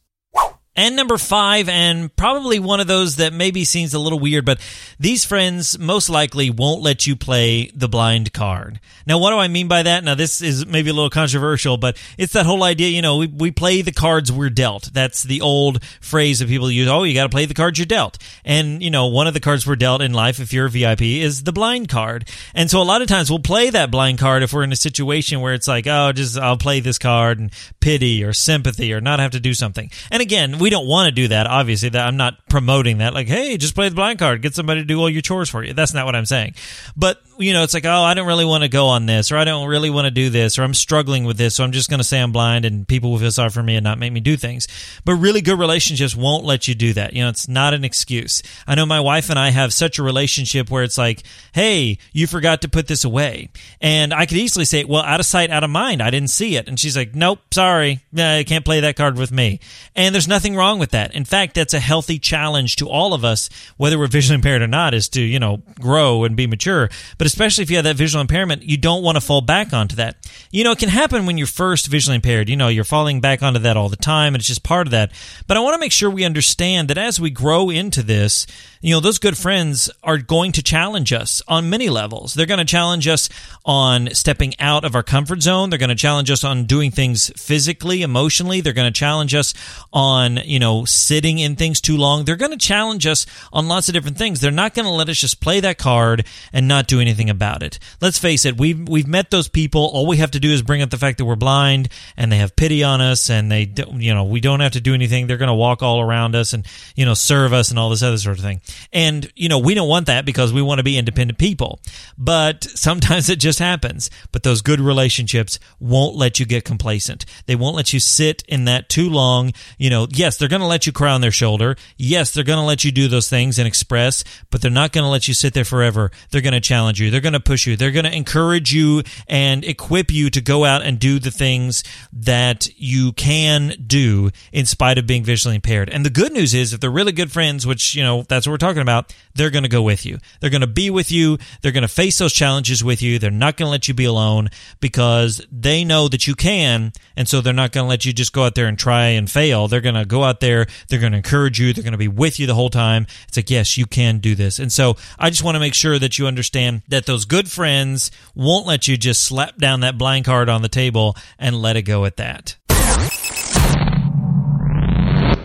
And 0.75 0.97
number 0.97 1.19
five, 1.19 1.69
and 1.69 2.15
probably 2.17 2.59
one 2.59 2.81
of 2.81 2.87
those 2.87 3.17
that 3.17 3.35
maybe 3.35 3.63
seems 3.63 3.93
a 3.93 3.99
little 3.99 4.19
weird, 4.19 4.47
but 4.47 4.59
these 4.99 5.23
friends 5.23 5.79
most 5.79 6.09
likely 6.09 6.49
won't 6.49 6.81
let 6.81 7.07
you 7.07 7.15
play 7.15 7.71
the 7.75 7.89
blind 7.89 8.33
card. 8.33 8.81
Now, 9.07 9.19
what 9.19 9.33
do 9.33 9.37
I 9.37 9.49
mean 9.49 9.69
by 9.69 9.83
that? 9.83 10.03
Now, 10.03 10.15
this 10.15 10.41
is 10.41 10.65
maybe 10.65 10.89
a 10.89 10.95
little 10.95 11.11
controversial, 11.11 11.77
but 11.77 11.99
it's 12.17 12.33
that 12.33 12.47
whole 12.47 12.63
idea, 12.63 12.89
you 12.89 13.03
know, 13.03 13.19
we, 13.19 13.27
we 13.27 13.51
play 13.51 13.83
the 13.83 13.93
cards 13.93 14.33
we're 14.33 14.49
dealt. 14.49 14.95
That's 14.95 15.23
the 15.23 15.43
old 15.43 15.85
phrase 16.01 16.39
that 16.39 16.49
people 16.49 16.71
use. 16.71 16.89
Oh, 16.89 17.03
you 17.03 17.13
got 17.13 17.25
to 17.25 17.29
play 17.29 17.45
the 17.45 17.53
cards 17.53 17.79
you're 17.79 17.85
dealt. 17.85 18.17
And, 18.43 18.83
you 18.83 18.91
know, 18.91 19.09
one 19.09 19.27
of 19.27 19.35
the 19.35 19.41
cards 19.41 19.67
we're 19.67 19.77
dealt 19.77 20.01
in 20.01 20.15
life, 20.15 20.41
if 20.41 20.55
you're 20.55 20.67
a 20.67 20.71
VIP, 20.71 21.03
is 21.03 21.43
the 21.43 21.53
blind 21.53 21.91
card. 21.91 22.27
And 22.55 22.71
so 22.71 22.81
a 22.81 22.85
lot 22.85 23.03
of 23.03 23.09
times 23.09 23.29
we'll 23.29 23.41
play 23.41 23.69
that 23.69 23.91
blind 23.91 24.19
card 24.19 24.43
if 24.43 24.55
we're 24.55 24.65
in 24.65 24.73
a 24.73 24.77
situation 24.77 25.43
where 25.43 25.53
it's 25.53 25.69
like, 25.69 25.87
oh, 25.87 26.13
just 26.13 26.39
I'll 26.39 26.57
play 26.57 26.81
this 26.81 26.97
card 26.97 27.41
and 27.41 27.53
pity 27.81 28.25
or 28.25 28.33
sympathy 28.33 28.95
or 28.95 29.03
not 29.03 29.21
have 29.21 29.33
to 29.33 29.41
do 29.41 29.53
something. 29.53 29.91
And 30.11 30.23
again, 30.23 30.62
we 30.63 30.71
don't 30.71 30.87
want 30.87 31.07
to 31.07 31.13
do 31.13 31.29
that. 31.29 31.47
Obviously, 31.47 31.91
that 31.91 32.07
I'm 32.07 32.17
not 32.17 32.49
promoting 32.49 32.99
that. 32.99 33.13
Like, 33.13 33.27
hey, 33.27 33.57
just 33.57 33.75
play 33.75 33.89
the 33.89 33.95
blind 33.95 34.19
card, 34.19 34.43
get 34.43 34.55
somebody 34.55 34.81
to 34.81 34.87
do 34.87 34.99
all 35.01 35.11
your 35.11 35.23
chores 35.23 35.51
for 35.51 35.65
you. 35.65 35.75
That's 35.75 35.93
not 35.93 36.07
what 36.07 36.15
I'm 36.15 36.25
saying. 36.25 36.55
But 36.97 37.21
you 37.39 37.53
know, 37.53 37.63
it's 37.63 37.75
like, 37.75 37.85
oh, 37.85 38.03
I 38.03 38.15
don't 38.15 38.27
really 38.27 38.45
want 38.45 38.63
to 38.63 38.69
go 38.69 38.87
on 38.87 39.07
this, 39.07 39.33
or 39.33 39.37
I 39.37 39.45
don't 39.45 39.67
really 39.69 39.91
want 39.91 40.05
to 40.05 40.11
do 40.11 40.31
this, 40.31 40.59
or 40.59 40.63
I'm 40.63 40.75
struggling 40.75 41.25
with 41.25 41.37
this, 41.37 41.57
so 41.57 41.65
I'm 41.65 41.73
just 41.73 41.89
going 41.91 41.99
to 41.99 42.05
say 42.05 42.21
I'm 42.21 42.33
blind, 42.33 42.65
and 42.65 42.87
people 42.87 43.11
will 43.11 43.19
feel 43.19 43.33
sorry 43.33 43.51
for 43.51 43.63
me 43.63 43.77
and 43.77 43.85
not 43.85 43.99
make 43.99 44.13
me 44.13 44.21
do 44.21 44.37
things. 44.37 44.69
But 45.05 45.15
really 45.15 45.41
good 45.41 45.59
relationships 45.59 46.15
won't 46.15 46.45
let 46.45 46.69
you 46.69 46.75
do 46.75 46.93
that. 46.93 47.15
You 47.15 47.23
know, 47.23 47.29
it's 47.29 47.49
not 47.49 47.75
an 47.75 47.85
excuse. 47.85 48.43
I 48.67 48.75
know 48.75 48.87
my 48.87 49.01
wife 49.01 49.31
and 49.31 49.39
I 49.39 49.51
have 49.51 49.73
such 49.73 49.99
a 49.99 50.03
relationship 50.03 50.71
where 50.71 50.85
it's 50.85 50.99
like, 50.99 51.23
hey, 51.53 51.99
you 52.13 52.27
forgot 52.27 52.63
to 52.63 52.69
put 52.69 52.87
this 52.87 53.05
away, 53.05 53.51
and 53.81 54.15
I 54.15 54.27
could 54.27 54.39
easily 54.39 54.65
say, 54.65 54.85
well, 54.85 55.03
out 55.03 55.21
of 55.21 55.27
sight, 55.27 55.51
out 55.51 55.65
of 55.65 55.71
mind, 55.71 56.03
I 56.03 56.11
didn't 56.11 56.31
see 56.31 56.57
it, 56.57 56.69
and 56.69 56.79
she's 56.79 56.97
like, 56.97 57.15
nope, 57.15 57.41
sorry, 57.53 58.01
I 58.17 58.45
can't 58.47 58.65
play 58.65 58.81
that 58.81 58.97
card 58.97 59.19
with 59.19 59.33
me, 59.33 59.61
and 59.97 60.15
there's 60.15 60.29
nothing 60.29 60.52
wrong 60.55 60.79
with 60.79 60.91
that. 60.91 61.15
In 61.15 61.25
fact, 61.25 61.55
that's 61.55 61.75
a 61.75 61.81
healthy 61.81 62.19
challenge 62.19 62.77
to 62.77 62.89
all 62.89 63.15
of 63.15 63.25
us, 63.25 63.49
whether 63.77 63.99
we're 63.99 64.07
visually 64.07 64.37
impaired 64.37 64.63
or 64.63 64.67
not, 64.67 64.95
is 64.95 65.09
to, 65.11 65.21
you 65.21 65.39
know, 65.39 65.63
grow 65.81 66.25
and 66.25 66.37
be 66.37 66.47
mature. 66.47 66.89
But 67.19 67.27
especially 67.27 67.63
if 67.63 67.71
you 67.71 67.77
have 67.77 67.85
that 67.85 67.97
visual 67.97 68.21
impairment, 68.21 68.63
you 68.63 68.77
don't 68.77 69.03
want 69.03 69.17
to 69.17 69.21
fall 69.21 69.41
back 69.41 69.73
onto 69.73 69.97
that. 69.97 70.17
You 70.51 70.65
know, 70.65 70.73
it 70.73 70.79
can 70.79 70.89
happen 70.89 71.27
when 71.27 71.39
you're 71.39 71.47
first 71.47 71.87
visually 71.87 72.17
impaired. 72.17 72.49
You 72.49 72.57
know, 72.57 72.69
you're 72.69 72.85
falling 72.85 73.21
back 73.21 73.43
onto 73.43 73.61
that 73.61 73.77
all 73.77 73.89
the 73.89 73.97
time, 73.97 74.35
and 74.35 74.41
it's 74.41 74.49
just 74.49 74.63
part 74.63 74.87
of 74.87 74.91
that. 74.93 75.13
But 75.47 75.57
I 75.57 75.61
want 75.61 75.75
to 75.75 75.81
make 75.81 75.93
sure 75.93 76.11
we 76.11 76.25
understand 76.25 76.89
that 76.89 76.99
as 76.99 77.21
we 77.21 77.31
grow 77.31 77.71
into 77.71 78.03
this, 78.03 78.47
you 78.81 78.93
know, 78.93 79.01
those 79.01 79.19
good 79.19 79.39
friends 79.39 79.91
are 80.03 80.19
going 80.19 80.53
to 80.53 80.63
challenge 80.63 81.13
us 81.13 81.41
on 81.47 81.71
many 81.71 81.89
levels. 81.89 82.35
They're 82.35 82.47
going 82.47 82.59
to 82.59 82.65
challenge 82.65 83.07
us 83.07 83.29
on 83.65 84.11
stepping 84.13 84.59
out 84.59 84.85
of 84.85 84.97
our 84.97 85.05
comfort 85.05 85.41
zone. 85.41 85.71
They're 85.71 85.79
going 85.79 85.89
to 85.89 85.95
challenge 85.95 86.31
us 86.31 86.43
on 86.43 86.65
doing 86.65 86.91
things 86.91 87.31
physically, 87.37 88.03
emotionally. 88.03 88.61
They're 88.61 88.73
going 88.73 88.93
to 88.93 88.99
challenge 88.99 89.35
us 89.35 89.55
on 89.93 90.39
you 90.47 90.59
know, 90.59 90.85
sitting 90.85 91.39
in 91.39 91.57
things 91.57 91.81
too 91.81 91.97
long. 91.97 92.25
They're 92.25 92.37
going 92.37 92.53
to 92.53 92.57
challenge 92.57 93.07
us 93.07 93.27
on 93.53 93.69
lots 93.69 93.89
of 93.89 93.95
different 93.95 94.19
things. 94.19 94.41
They're 94.41 94.51
not 94.51 94.75
going 94.75 94.87
to 94.87 94.93
let 94.93 95.09
us 95.09 95.19
just 95.19 95.41
play 95.41 95.61
that 95.61 95.79
card 95.79 96.27
and 96.53 96.69
not 96.69 96.87
do 96.87 97.01
anything 97.01 97.31
about 97.31 97.63
it. 97.63 97.79
Let's 98.01 98.19
face 98.19 98.45
it, 98.45 98.59
we've, 98.59 98.89
we've 98.89 99.07
met 99.07 99.31
those 99.31 99.49
people. 99.49 99.91
All 99.93 100.07
we 100.07 100.19
have 100.19 100.33
to 100.33 100.41
do 100.41 100.51
is 100.51 100.63
bring 100.63 100.83
up 100.83 100.91
the 100.91 100.99
fact 100.99 101.19
that 101.19 101.25
we're 101.25 101.37
blind 101.37 101.89
and 102.17 102.31
they 102.31 102.39
have 102.39 102.57
pity 102.57 102.83
on 102.85 103.01
us 103.01 103.31
and 103.31 103.51
they, 103.51 103.67
don't, 103.67 104.01
you 104.01 104.15
know, 104.15 104.25
we 104.25 104.41
don't 104.41 104.61
have 104.61 104.73
to 104.73 104.81
do 104.81 104.95
anything. 104.95 105.27
They're 105.27 105.37
going 105.37 105.49
to 105.49 105.55
walk 105.55 105.83
all 105.83 106.01
around 106.01 106.35
us 106.35 106.53
and, 106.53 106.67
you 106.97 107.05
know, 107.05 107.15
serve 107.15 107.53
us 107.53 107.71
and 107.71 107.79
all 107.79 107.91
this 107.91 108.03
other 108.03 108.19
sort 108.19 108.39
of 108.39 108.45
thing. 108.45 108.61
And, 108.93 109.31
you 109.37 109.49
know, 109.49 109.59
we 109.59 109.75
don't 109.75 109.89
want 109.89 110.07
that 110.07 110.25
because 110.25 110.53
we 110.53 110.63
want 110.63 110.79
to 110.79 110.85
be 110.85 110.99
independent 110.99 111.39
people. 111.39 111.81
But 112.19 112.65
sometimes 112.65 113.29
it 113.29 113.39
just 113.39 113.59
happens. 113.59 114.11
But 114.31 114.43
those 114.43 114.63
good 114.63 114.81
relationships 114.81 115.59
won't 115.81 116.17
let 116.17 116.41
you 116.41 116.47
get 116.47 116.65
complacent. 116.65 117.25
They 117.47 117.57
won't 117.57 117.77
let 117.77 117.93
you 117.93 118.01
sit 118.01 118.43
in 118.49 118.65
that 118.67 118.89
too 118.89 119.09
long. 119.09 119.53
You 119.79 119.91
know, 119.91 120.07
yes, 120.11 120.32
they're 120.37 120.49
going 120.49 120.61
to 120.61 120.67
let 120.67 120.87
you 120.87 120.93
cry 120.93 121.13
on 121.13 121.21
their 121.21 121.31
shoulder. 121.31 121.77
Yes, 121.97 122.31
they're 122.31 122.45
going 122.45 122.59
to 122.59 122.65
let 122.65 122.85
you 122.85 122.93
do 122.93 123.09
those 123.09 123.29
things 123.29 123.59
and 123.59 123.67
express, 123.67 124.25
but 124.51 124.61
they're 124.61 124.71
not 124.71 124.93
going 124.93 125.05
to 125.05 125.11
let 125.11 125.29
you 125.29 125.35
sit 125.35 125.55
there 125.55 125.65
forever. 125.65 126.11
They're 126.31 126.41
going 126.41 126.55
to 126.55 126.61
challenge 126.61 127.01
you. 127.01 127.11
They're 127.11 127.21
going 127.21 127.33
to 127.33 127.41
push 127.41 127.67
you. 127.67 127.77
They're 127.77 127.91
going 127.91 128.05
to 128.05 128.15
encourage 128.15 128.73
you 128.73 129.03
and 129.29 129.65
equip 129.65 130.11
you 130.11 130.31
to 130.31 130.41
go 130.41 130.65
out 130.65 130.83
and 130.83 130.99
do 130.99 131.19
the 131.19 131.31
things 131.31 131.85
that 132.13 132.69
you 132.77 133.13
can 133.13 133.75
do 133.87 134.31
in 134.53 134.67
spite 134.67 134.99
of 134.99 135.07
being 135.07 135.25
visually 135.25 135.57
impaired. 135.57 135.89
And 135.91 136.05
the 136.05 136.11
good 136.11 136.33
news 136.33 136.55
is 136.55 136.73
if 136.73 136.81
they're 136.81 136.91
really 136.91 137.13
good 137.13 137.33
friends, 137.33 137.67
which, 137.67 137.95
you 137.95 138.03
know, 138.03 138.23
that's 138.23 138.47
what 138.47 138.53
we're 138.53 138.59
talking 138.59 138.83
about, 138.83 139.15
they're 139.35 139.51
going 139.51 139.63
to 139.63 139.69
go 139.69 139.83
with 139.83 140.05
you. 140.05 140.19
They're 140.41 140.51
going 140.51 140.61
to 140.61 140.67
be 140.67 140.91
with 140.91 141.11
you. 141.11 141.39
They're 141.61 141.73
going 141.73 141.83
to 141.83 141.89
face 141.89 142.19
those 142.19 142.33
challenges 142.33 142.85
with 142.85 143.03
you. 143.03 143.19
They're 143.19 143.31
not 143.31 143.57
going 143.57 143.67
to 143.67 143.71
let 143.71 143.89
you 143.89 143.95
be 143.95 144.05
alone 144.05 144.51
because 144.81 145.45
they 145.51 145.85
know 145.85 146.09
that 146.09 146.27
you 146.27 146.35
can. 146.35 146.93
And 147.17 147.29
so 147.29 147.41
they're 147.41 147.53
not 147.53 147.73
going 147.73 147.85
to 147.85 147.89
let 147.89 148.05
you 148.05 148.13
just 148.13 148.33
go 148.33 148.45
out 148.45 148.55
there 148.55 148.67
and 148.67 148.79
try 148.79 149.07
and 149.07 149.31
fail. 149.31 149.69
They're 149.69 149.81
going 149.81 149.95
to 149.95 150.05
go 150.05 150.22
out 150.25 150.41
there. 150.41 150.67
They're 150.89 150.99
going 150.99 151.13
to 151.13 151.19
encourage 151.19 151.61
you. 151.61 151.73
They're 151.73 151.85
going 151.85 151.93
to 151.93 151.99
be 151.99 152.09
with 152.09 152.39
you 152.39 152.47
the 152.47 152.55
whole 152.55 152.71
time. 152.71 153.07
It's 153.29 153.37
like, 153.37 153.51
yes, 153.51 153.77
you 153.77 153.87
can 153.87 154.19
do 154.19 154.35
this. 154.35 154.59
And 154.59 154.73
so 154.73 154.97
I 155.19 155.31
just 155.31 155.43
want 155.43 155.57
to 155.57 155.61
make 155.61 155.75
sure 155.75 155.99
that 155.99 156.19
you 156.19 156.27
understand 156.27 156.83
that 156.89 157.07
those 157.07 157.25
good 157.25 157.51
friends 157.51 158.11
won't 158.35 158.67
let 158.67 158.89
you 158.89 158.97
just 158.97 159.25
slap 159.25 159.57
down 159.57 159.81
that 159.81 159.99
blind 159.99 160.25
card 160.25 160.49
on 160.49 160.63
the 160.63 160.69
table 160.69 161.17
and 161.39 161.61
let 161.61 161.77
it 161.77 161.83
go 161.83 162.05
at 162.05 162.17
that. 162.17 162.57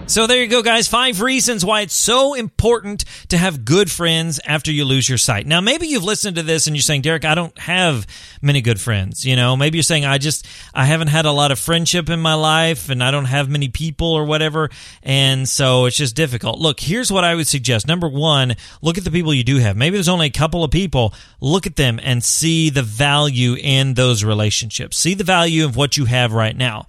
So 0.09 0.25
there 0.25 0.41
you 0.41 0.47
go, 0.47 0.63
guys. 0.63 0.87
Five 0.87 1.21
reasons 1.21 1.65
why 1.65 1.81
it's 1.81 1.93
so 1.93 2.33
important 2.33 3.03
to 3.27 3.37
have 3.37 3.65
good 3.65 3.91
friends 3.91 4.39
after 4.45 4.71
you 4.71 4.85
lose 4.85 5.09
your 5.09 5.17
sight. 5.17 5.45
Now, 5.45 5.59
maybe 5.59 5.87
you've 5.87 6.05
listened 6.05 6.37
to 6.37 6.43
this 6.43 6.65
and 6.65 6.77
you're 6.77 6.81
saying, 6.81 7.01
Derek, 7.01 7.25
I 7.25 7.35
don't 7.35 7.55
have 7.59 8.07
many 8.41 8.61
good 8.61 8.79
friends. 8.79 9.25
You 9.25 9.35
know, 9.35 9.57
maybe 9.57 9.77
you're 9.77 9.83
saying, 9.83 10.05
I 10.05 10.17
just, 10.17 10.47
I 10.73 10.85
haven't 10.85 11.09
had 11.09 11.25
a 11.25 11.31
lot 11.33 11.51
of 11.51 11.59
friendship 11.59 12.09
in 12.09 12.21
my 12.21 12.35
life 12.35 12.89
and 12.89 13.03
I 13.03 13.11
don't 13.11 13.25
have 13.25 13.49
many 13.49 13.67
people 13.67 14.07
or 14.07 14.23
whatever. 14.23 14.69
And 15.03 15.47
so 15.47 15.85
it's 15.85 15.97
just 15.97 16.15
difficult. 16.15 16.57
Look, 16.57 16.79
here's 16.79 17.11
what 17.11 17.25
I 17.25 17.35
would 17.35 17.47
suggest. 17.49 17.85
Number 17.85 18.07
one, 18.07 18.55
look 18.81 18.97
at 18.97 19.03
the 19.03 19.11
people 19.11 19.33
you 19.33 19.43
do 19.43 19.57
have. 19.57 19.75
Maybe 19.75 19.97
there's 19.97 20.07
only 20.07 20.27
a 20.27 20.31
couple 20.31 20.63
of 20.63 20.71
people. 20.71 21.13
Look 21.41 21.67
at 21.67 21.75
them 21.75 21.99
and 22.01 22.23
see 22.23 22.69
the 22.69 22.81
value 22.81 23.55
in 23.55 23.95
those 23.95 24.23
relationships. 24.23 24.97
See 24.97 25.15
the 25.15 25.25
value 25.25 25.65
of 25.65 25.75
what 25.75 25.97
you 25.97 26.05
have 26.05 26.31
right 26.31 26.55
now. 26.55 26.87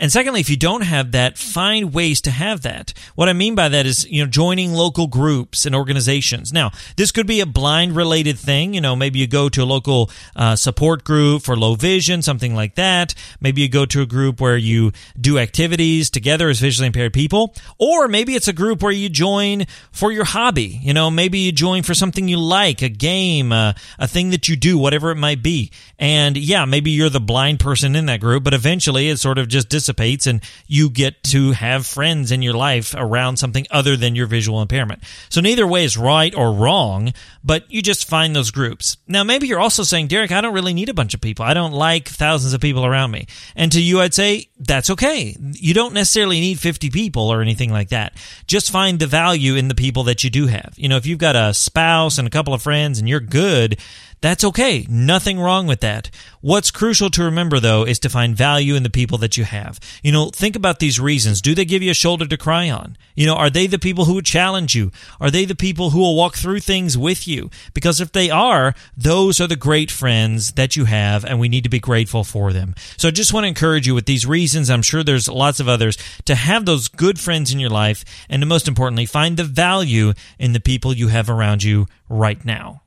And 0.00 0.10
secondly, 0.10 0.40
if 0.40 0.50
you 0.50 0.56
don't 0.56 0.82
have 0.82 1.12
that, 1.12 1.38
find 1.38 1.94
ways 1.94 2.20
to 2.22 2.30
have 2.32 2.62
that. 2.62 2.92
What 3.14 3.28
I 3.28 3.32
mean 3.32 3.54
by 3.54 3.68
that 3.68 3.86
is, 3.86 4.04
you 4.10 4.24
know, 4.24 4.30
joining 4.30 4.72
local 4.72 5.06
groups 5.06 5.66
and 5.66 5.74
organizations. 5.74 6.52
Now, 6.52 6.72
this 6.96 7.12
could 7.12 7.28
be 7.28 7.40
a 7.40 7.46
blind 7.46 7.94
related 7.94 8.36
thing. 8.36 8.74
You 8.74 8.80
know, 8.80 8.96
maybe 8.96 9.20
you 9.20 9.28
go 9.28 9.48
to 9.48 9.62
a 9.62 9.64
local 9.64 10.10
uh, 10.34 10.56
support 10.56 11.04
group 11.04 11.42
for 11.42 11.56
low 11.56 11.76
vision, 11.76 12.22
something 12.22 12.56
like 12.56 12.74
that. 12.74 13.14
Maybe 13.40 13.62
you 13.62 13.68
go 13.68 13.86
to 13.86 14.02
a 14.02 14.06
group 14.06 14.40
where 14.40 14.56
you 14.56 14.90
do 15.20 15.38
activities 15.38 16.10
together 16.10 16.48
as 16.48 16.58
visually 16.58 16.88
impaired 16.88 17.12
people. 17.12 17.54
Or 17.78 18.08
maybe 18.08 18.34
it's 18.34 18.48
a 18.48 18.52
group 18.52 18.82
where 18.82 18.92
you 18.92 19.08
join 19.08 19.66
for 19.92 20.10
your 20.10 20.24
hobby. 20.24 20.80
You 20.82 20.92
know, 20.92 21.08
maybe 21.08 21.38
you 21.38 21.52
join 21.52 21.84
for 21.84 21.94
something 21.94 22.26
you 22.26 22.38
like, 22.38 22.82
a 22.82 22.88
game, 22.88 23.52
uh, 23.52 23.74
a 24.00 24.08
thing 24.08 24.30
that 24.30 24.48
you 24.48 24.56
do, 24.56 24.76
whatever 24.76 25.12
it 25.12 25.16
might 25.16 25.42
be. 25.42 25.70
And 26.00 26.36
yeah, 26.36 26.64
maybe 26.64 26.90
you're 26.90 27.10
the 27.10 27.20
blind 27.20 27.60
person 27.60 27.94
in 27.94 28.06
that 28.06 28.20
group, 28.20 28.42
but 28.42 28.54
eventually 28.54 29.08
it 29.08 29.18
sort 29.18 29.38
of 29.38 29.46
just 29.46 29.68
dissipates 29.84 30.26
and 30.26 30.40
you 30.66 30.88
get 30.88 31.22
to 31.22 31.52
have 31.52 31.86
friends 31.86 32.32
in 32.32 32.40
your 32.40 32.54
life 32.54 32.94
around 32.96 33.36
something 33.36 33.66
other 33.70 33.96
than 33.96 34.14
your 34.14 34.26
visual 34.26 34.62
impairment. 34.62 35.02
So 35.28 35.40
neither 35.40 35.66
way 35.66 35.84
is 35.84 35.98
right 35.98 36.34
or 36.34 36.52
wrong, 36.52 37.12
but 37.42 37.70
you 37.70 37.82
just 37.82 38.08
find 38.08 38.34
those 38.34 38.50
groups. 38.50 38.96
Now, 39.06 39.24
maybe 39.24 39.46
you're 39.46 39.60
also 39.60 39.82
saying, 39.82 40.06
Derek, 40.06 40.32
I 40.32 40.40
don't 40.40 40.54
really 40.54 40.72
need 40.72 40.88
a 40.88 40.94
bunch 40.94 41.12
of 41.12 41.20
people. 41.20 41.44
I 41.44 41.52
don't 41.52 41.72
like 41.72 42.08
thousands 42.08 42.54
of 42.54 42.60
people 42.60 42.86
around 42.86 43.10
me. 43.10 43.26
And 43.54 43.70
to 43.72 43.82
you, 43.82 44.00
I'd 44.00 44.14
say, 44.14 44.48
that's 44.58 44.90
okay. 44.90 45.36
You 45.38 45.74
don't 45.74 45.92
necessarily 45.92 46.40
need 46.40 46.58
50 46.58 46.90
people 46.90 47.30
or 47.30 47.42
anything 47.42 47.70
like 47.70 47.90
that. 47.90 48.14
Just 48.46 48.70
find 48.70 48.98
the 48.98 49.06
value 49.06 49.56
in 49.56 49.68
the 49.68 49.74
people 49.74 50.04
that 50.04 50.24
you 50.24 50.30
do 50.30 50.46
have. 50.46 50.72
You 50.76 50.88
know, 50.88 50.96
if 50.96 51.04
you've 51.04 51.18
got 51.18 51.36
a 51.36 51.52
spouse 51.52 52.18
and 52.18 52.26
a 52.26 52.30
couple 52.30 52.54
of 52.54 52.62
friends 52.62 52.98
and 52.98 53.08
you're 53.08 53.20
good, 53.20 53.78
that's 54.24 54.42
okay. 54.42 54.86
Nothing 54.88 55.38
wrong 55.38 55.66
with 55.66 55.80
that. 55.80 56.10
What's 56.40 56.70
crucial 56.70 57.10
to 57.10 57.24
remember 57.24 57.60
though 57.60 57.84
is 57.84 57.98
to 57.98 58.08
find 58.08 58.34
value 58.34 58.74
in 58.74 58.82
the 58.82 58.88
people 58.88 59.18
that 59.18 59.36
you 59.36 59.44
have. 59.44 59.78
You 60.02 60.12
know, 60.12 60.30
think 60.30 60.56
about 60.56 60.78
these 60.78 60.98
reasons. 60.98 61.42
Do 61.42 61.54
they 61.54 61.66
give 61.66 61.82
you 61.82 61.90
a 61.90 61.94
shoulder 61.94 62.26
to 62.26 62.38
cry 62.38 62.70
on? 62.70 62.96
You 63.14 63.26
know, 63.26 63.34
are 63.34 63.50
they 63.50 63.66
the 63.66 63.78
people 63.78 64.06
who 64.06 64.14
would 64.14 64.24
challenge 64.24 64.74
you? 64.74 64.92
Are 65.20 65.30
they 65.30 65.44
the 65.44 65.54
people 65.54 65.90
who 65.90 65.98
will 65.98 66.16
walk 66.16 66.36
through 66.36 66.60
things 66.60 66.96
with 66.96 67.28
you? 67.28 67.50
Because 67.74 68.00
if 68.00 68.12
they 68.12 68.30
are, 68.30 68.74
those 68.96 69.42
are 69.42 69.46
the 69.46 69.56
great 69.56 69.90
friends 69.90 70.52
that 70.52 70.74
you 70.74 70.86
have 70.86 71.26
and 71.26 71.38
we 71.38 71.50
need 71.50 71.64
to 71.64 71.68
be 71.68 71.78
grateful 71.78 72.24
for 72.24 72.50
them. 72.50 72.74
So 72.96 73.08
I 73.08 73.10
just 73.10 73.34
want 73.34 73.44
to 73.44 73.48
encourage 73.48 73.86
you 73.86 73.94
with 73.94 74.06
these 74.06 74.24
reasons. 74.24 74.70
I'm 74.70 74.80
sure 74.80 75.04
there's 75.04 75.28
lots 75.28 75.60
of 75.60 75.68
others 75.68 75.98
to 76.24 76.34
have 76.34 76.64
those 76.64 76.88
good 76.88 77.20
friends 77.20 77.52
in 77.52 77.60
your 77.60 77.68
life 77.68 78.06
and 78.30 78.40
to 78.40 78.46
most 78.46 78.68
importantly, 78.68 79.04
find 79.04 79.36
the 79.36 79.44
value 79.44 80.14
in 80.38 80.54
the 80.54 80.60
people 80.60 80.94
you 80.94 81.08
have 81.08 81.28
around 81.28 81.62
you 81.62 81.88
right 82.08 82.42
now. 82.42 82.83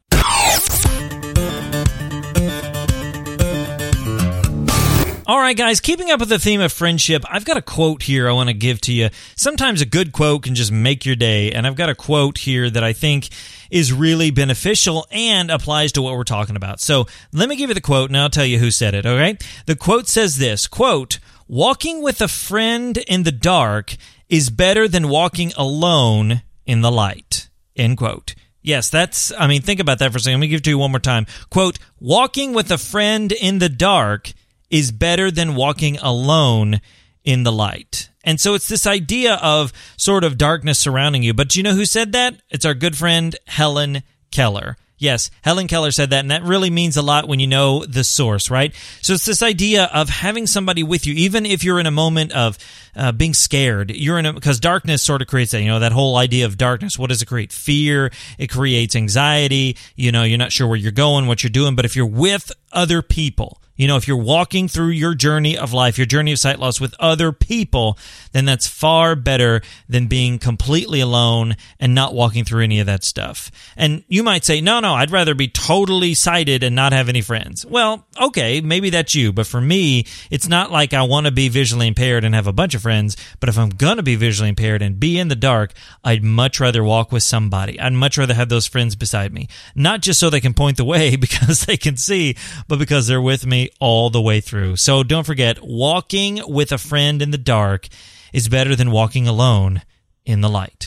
All 5.27 5.39
right, 5.39 5.57
guys, 5.57 5.81
keeping 5.81 6.09
up 6.09 6.21
with 6.21 6.29
the 6.29 6.39
theme 6.39 6.61
of 6.61 6.71
friendship, 6.71 7.25
I've 7.29 7.43
got 7.43 7.57
a 7.57 7.61
quote 7.61 8.03
here 8.03 8.29
I 8.29 8.31
want 8.31 8.47
to 8.47 8.53
give 8.53 8.79
to 8.81 8.93
you. 8.93 9.09
Sometimes 9.35 9.81
a 9.81 9.85
good 9.85 10.13
quote 10.13 10.43
can 10.43 10.55
just 10.55 10.71
make 10.71 11.05
your 11.05 11.17
day, 11.17 11.51
and 11.51 11.67
I've 11.67 11.75
got 11.75 11.89
a 11.89 11.95
quote 11.95 12.37
here 12.37 12.69
that 12.69 12.81
I 12.81 12.93
think 12.93 13.27
is 13.69 13.91
really 13.91 14.31
beneficial 14.31 15.05
and 15.11 15.51
applies 15.51 15.91
to 15.91 16.01
what 16.01 16.13
we're 16.13 16.23
talking 16.23 16.55
about. 16.55 16.79
So 16.79 17.07
let 17.33 17.49
me 17.49 17.57
give 17.57 17.69
you 17.69 17.73
the 17.73 17.81
quote, 17.81 18.09
and 18.09 18.15
I'll 18.15 18.29
tell 18.29 18.45
you 18.45 18.57
who 18.57 18.71
said 18.71 18.93
it, 18.93 19.05
all 19.05 19.17
right? 19.17 19.45
The 19.65 19.75
quote 19.75 20.07
says 20.07 20.37
this, 20.37 20.65
quote, 20.65 21.19
walking 21.45 22.01
with 22.01 22.21
a 22.21 22.29
friend 22.29 22.95
in 22.95 23.23
the 23.23 23.33
dark 23.33 23.97
is 24.29 24.49
better 24.49 24.87
than 24.87 25.09
walking 25.09 25.51
alone 25.57 26.41
in 26.65 26.79
the 26.79 26.91
light, 26.91 27.49
end 27.75 27.97
quote. 27.97 28.33
Yes, 28.61 28.89
that's, 28.89 29.33
I 29.37 29.47
mean, 29.47 29.61
think 29.61 29.81
about 29.81 29.99
that 29.99 30.13
for 30.13 30.19
a 30.19 30.21
second. 30.21 30.39
Let 30.39 30.45
me 30.45 30.47
give 30.47 30.59
it 30.59 30.63
to 30.63 30.69
you 30.69 30.77
one 30.77 30.91
more 30.91 31.01
time. 31.01 31.25
Quote, 31.49 31.79
walking 31.99 32.53
with 32.53 32.71
a 32.71 32.77
friend 32.77 33.33
in 33.33 33.59
the 33.59 33.67
dark 33.67 34.31
is 34.69 34.91
better 34.91 35.31
than 35.31 35.55
walking 35.55 35.97
alone 35.97 36.81
in 37.23 37.43
the 37.43 37.51
light. 37.51 38.09
And 38.23 38.39
so 38.41 38.53
it's 38.53 38.67
this 38.67 38.85
idea 38.85 39.35
of 39.35 39.71
sort 39.95 40.23
of 40.23 40.37
darkness 40.37 40.79
surrounding 40.79 41.23
you. 41.23 41.33
But 41.33 41.49
do 41.49 41.59
you 41.59 41.63
know 41.63 41.75
who 41.75 41.85
said 41.85 42.11
that? 42.11 42.35
It's 42.49 42.65
our 42.65 42.73
good 42.73 42.97
friend 42.97 43.35
Helen 43.47 44.03
Keller. 44.31 44.75
Yes, 44.99 45.29
Helen 45.43 45.67
Keller 45.67 45.91
said 45.91 46.09
that, 46.09 46.21
and 46.21 46.31
that 46.31 46.41
really 46.41 46.71
means 46.71 46.97
a 46.97 47.03
lot 47.03 47.27
when 47.27 47.39
you 47.39 47.45
know 47.45 47.85
the 47.85 48.03
source, 48.03 48.49
right? 48.49 48.73
So 49.01 49.13
it's 49.13 49.25
this 49.25 49.43
idea 49.43 49.85
of 49.93 50.09
having 50.09 50.47
somebody 50.47 50.81
with 50.81 51.05
you, 51.05 51.13
even 51.13 51.45
if 51.45 51.63
you're 51.63 51.79
in 51.79 51.85
a 51.85 51.91
moment 51.91 52.31
of 52.31 52.57
uh, 52.95 53.11
being 53.11 53.35
scared. 53.35 53.91
You're 53.91 54.17
in 54.17 54.25
a 54.25 54.33
because 54.33 54.59
darkness 54.59 55.03
sort 55.03 55.21
of 55.21 55.27
creates 55.27 55.51
that. 55.51 55.61
You 55.61 55.67
know 55.67 55.79
that 55.79 55.91
whole 55.91 56.17
idea 56.17 56.45
of 56.45 56.57
darkness. 56.57 56.97
What 56.97 57.09
does 57.09 57.21
it 57.21 57.27
create? 57.27 57.53
Fear. 57.53 58.11
It 58.39 58.47
creates 58.47 58.95
anxiety. 58.95 59.77
You 59.95 60.11
know, 60.11 60.23
you're 60.23 60.39
not 60.39 60.51
sure 60.51 60.67
where 60.67 60.77
you're 60.77 60.91
going, 60.91 61.27
what 61.27 61.43
you're 61.43 61.51
doing. 61.51 61.75
But 61.75 61.85
if 61.85 61.95
you're 61.95 62.07
with 62.07 62.51
other 62.73 63.03
people, 63.03 63.61
you 63.77 63.87
know, 63.87 63.95
if 63.95 64.07
you're 64.07 64.17
walking 64.17 64.67
through 64.67 64.89
your 64.89 65.13
journey 65.13 65.57
of 65.57 65.71
life, 65.71 65.97
your 65.97 66.07
journey 66.07 66.33
of 66.33 66.39
sight 66.39 66.59
loss 66.59 66.81
with 66.81 66.95
other 66.99 67.31
people, 67.31 67.97
then 68.31 68.45
that's 68.45 68.67
far 68.67 69.15
better 69.15 69.61
than 69.87 70.07
being 70.07 70.39
completely 70.39 70.99
alone 70.99 71.55
and 71.79 71.95
not 71.95 72.13
walking 72.13 72.43
through 72.43 72.63
any 72.63 72.79
of 72.79 72.87
that 72.87 73.03
stuff. 73.03 73.51
And 73.77 74.03
you 74.07 74.23
might 74.23 74.43
say, 74.43 74.59
no, 74.61 74.79
no, 74.79 74.95
I'd 74.95 75.11
rather 75.11 75.35
be 75.35 75.47
totally 75.47 76.15
sighted 76.15 76.63
and 76.63 76.75
not 76.75 76.91
have 76.91 77.07
any 77.07 77.21
friends. 77.21 77.65
Well, 77.65 78.05
okay, 78.19 78.61
maybe 78.61 78.89
that's 78.89 79.13
you. 79.15 79.31
But 79.31 79.47
for 79.47 79.61
me, 79.61 80.05
it's 80.31 80.47
not 80.47 80.71
like 80.71 80.93
I 80.93 81.03
want 81.03 81.27
to 81.27 81.31
be 81.31 81.47
visually 81.47 81.87
impaired 81.87 82.23
and 82.23 82.33
have 82.33 82.47
a 82.47 82.53
bunch 82.53 82.73
of 82.73 82.81
friends. 82.81 83.15
But 83.39 83.49
if 83.49 83.57
I'm 83.57 83.69
going 83.69 83.97
to 83.97 84.03
be 84.03 84.15
visually 84.15 84.49
impaired 84.49 84.81
and 84.81 84.99
be 84.99 85.19
in 85.19 85.27
the 85.27 85.35
dark, 85.35 85.73
I'd 86.03 86.23
much 86.23 86.59
rather 86.59 86.83
walk 86.83 87.11
with 87.11 87.23
somebody. 87.23 87.79
I'd 87.79 87.93
much 87.93 88.17
rather 88.17 88.33
have 88.33 88.49
those 88.49 88.65
friends 88.65 88.95
beside 88.95 89.33
me. 89.33 89.47
Not 89.75 90.01
just 90.01 90.19
so 90.19 90.29
they 90.29 90.41
can 90.41 90.55
point 90.55 90.77
the 90.77 90.85
way 90.85 91.15
because 91.27 91.65
they 91.65 91.77
can 91.77 91.95
see, 91.95 92.35
but 92.67 92.79
because 92.79 93.05
they're 93.05 93.21
with 93.21 93.45
me 93.45 93.66
all 93.79 94.09
the 94.09 94.21
way 94.21 94.41
through. 94.41 94.75
So 94.75 95.03
don't 95.03 95.25
forget, 95.25 95.59
walking 95.61 96.41
with 96.47 96.71
a 96.71 96.77
friend 96.77 97.21
in 97.21 97.31
the 97.31 97.37
dark 97.37 97.87
is 98.33 98.49
better 98.49 98.75
than 98.75 98.91
walking 98.91 99.27
alone 99.27 99.81
in 100.25 100.41
the 100.41 100.49
light. 100.49 100.85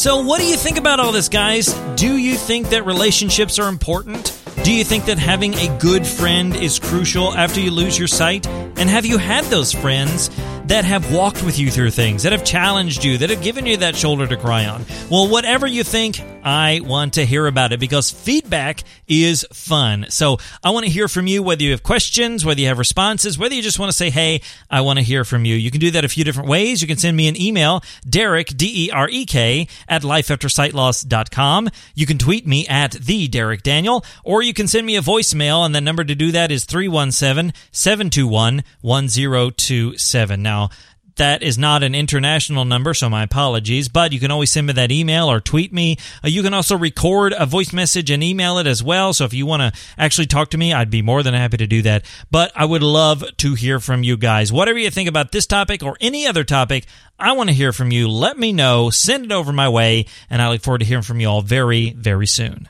So, 0.00 0.22
what 0.22 0.40
do 0.40 0.46
you 0.46 0.56
think 0.56 0.78
about 0.78 0.98
all 0.98 1.12
this, 1.12 1.28
guys? 1.28 1.74
Do 1.96 2.16
you 2.16 2.36
think 2.36 2.70
that 2.70 2.86
relationships 2.86 3.58
are 3.58 3.68
important? 3.68 4.34
Do 4.64 4.72
you 4.72 4.82
think 4.82 5.04
that 5.04 5.18
having 5.18 5.52
a 5.54 5.78
good 5.78 6.06
friend 6.06 6.56
is 6.56 6.78
crucial 6.78 7.34
after 7.34 7.60
you 7.60 7.70
lose 7.70 7.98
your 7.98 8.08
sight? 8.08 8.46
And 8.46 8.88
have 8.88 9.04
you 9.04 9.18
had 9.18 9.44
those 9.46 9.72
friends 9.72 10.30
that 10.70 10.84
have 10.84 11.12
walked 11.12 11.42
with 11.42 11.58
you 11.58 11.68
through 11.68 11.90
things, 11.90 12.22
that 12.22 12.30
have 12.30 12.44
challenged 12.44 13.04
you, 13.04 13.18
that 13.18 13.28
have 13.28 13.42
given 13.42 13.66
you 13.66 13.76
that 13.78 13.96
shoulder 13.96 14.24
to 14.24 14.36
cry 14.36 14.66
on? 14.66 14.84
Well, 15.10 15.28
whatever 15.28 15.66
you 15.66 15.82
think, 15.82 16.20
I 16.44 16.80
want 16.84 17.14
to 17.14 17.26
hear 17.26 17.48
about 17.48 17.72
it 17.72 17.80
because 17.80 18.08
feedback 18.08 18.84
is 19.08 19.44
fun. 19.52 20.06
So 20.10 20.38
I 20.62 20.70
want 20.70 20.86
to 20.86 20.92
hear 20.92 21.08
from 21.08 21.26
you, 21.26 21.42
whether 21.42 21.64
you 21.64 21.72
have 21.72 21.82
questions, 21.82 22.44
whether 22.44 22.60
you 22.60 22.68
have 22.68 22.78
responses, 22.78 23.36
whether 23.36 23.52
you 23.52 23.62
just 23.62 23.80
want 23.80 23.90
to 23.90 23.96
say, 23.96 24.10
hey, 24.10 24.42
I 24.70 24.82
want 24.82 25.00
to 25.00 25.04
hear 25.04 25.24
from 25.24 25.44
you. 25.44 25.56
You 25.56 25.72
can 25.72 25.80
do 25.80 25.90
that 25.90 26.04
a 26.04 26.08
few 26.08 26.22
different 26.22 26.48
ways. 26.48 26.80
You 26.80 26.86
can 26.86 26.98
send 26.98 27.16
me 27.16 27.26
an 27.26 27.40
email, 27.40 27.82
Derek, 28.08 28.56
D 28.56 28.86
E 28.86 28.90
R 28.92 29.08
E 29.10 29.26
K, 29.26 29.66
at 29.88 30.02
lifeaftersightloss.com. 30.02 31.68
You 31.96 32.06
can 32.06 32.16
tweet 32.16 32.46
me 32.46 32.68
at 32.68 32.92
the 32.92 33.26
Derek 33.26 33.64
Daniel, 33.64 34.04
or 34.22 34.40
you 34.40 34.54
can 34.54 34.68
send 34.68 34.86
me 34.86 34.94
a 34.94 35.02
voicemail, 35.02 35.66
and 35.66 35.74
the 35.74 35.80
number 35.80 36.04
to 36.04 36.14
do 36.14 36.30
that 36.30 36.52
is 36.52 36.64
317 36.64 37.52
721 37.72 38.62
1027. 38.82 40.59
Now, 40.60 40.70
that 41.16 41.42
is 41.42 41.58
not 41.58 41.82
an 41.82 41.94
international 41.94 42.64
number, 42.64 42.94
so 42.94 43.10
my 43.10 43.22
apologies. 43.22 43.88
But 43.88 44.12
you 44.12 44.20
can 44.20 44.30
always 44.30 44.50
send 44.50 44.68
me 44.68 44.72
that 44.74 44.92
email 44.92 45.30
or 45.30 45.40
tweet 45.40 45.72
me. 45.72 45.96
Uh, 46.24 46.28
you 46.28 46.42
can 46.42 46.54
also 46.54 46.78
record 46.78 47.34
a 47.36 47.46
voice 47.46 47.72
message 47.72 48.10
and 48.10 48.22
email 48.22 48.58
it 48.58 48.66
as 48.66 48.82
well. 48.82 49.12
So 49.12 49.24
if 49.24 49.34
you 49.34 49.44
want 49.44 49.62
to 49.62 49.80
actually 49.98 50.26
talk 50.26 50.50
to 50.50 50.58
me, 50.58 50.72
I'd 50.72 50.90
be 50.90 51.02
more 51.02 51.22
than 51.22 51.34
happy 51.34 51.58
to 51.58 51.66
do 51.66 51.82
that. 51.82 52.04
But 52.30 52.52
I 52.54 52.64
would 52.64 52.82
love 52.82 53.24
to 53.38 53.54
hear 53.54 53.80
from 53.80 54.02
you 54.02 54.16
guys. 54.16 54.52
Whatever 54.52 54.78
you 54.78 54.90
think 54.90 55.08
about 55.08 55.32
this 55.32 55.46
topic 55.46 55.82
or 55.82 55.96
any 56.00 56.26
other 56.26 56.44
topic, 56.44 56.86
I 57.18 57.32
want 57.32 57.50
to 57.50 57.54
hear 57.54 57.72
from 57.72 57.90
you. 57.92 58.08
Let 58.08 58.38
me 58.38 58.52
know. 58.52 58.88
Send 58.90 59.26
it 59.26 59.32
over 59.32 59.52
my 59.52 59.68
way. 59.68 60.06
And 60.30 60.40
I 60.40 60.48
look 60.48 60.62
forward 60.62 60.78
to 60.78 60.86
hearing 60.86 61.02
from 61.02 61.20
you 61.20 61.28
all 61.28 61.42
very, 61.42 61.90
very 61.90 62.26
soon. 62.26 62.68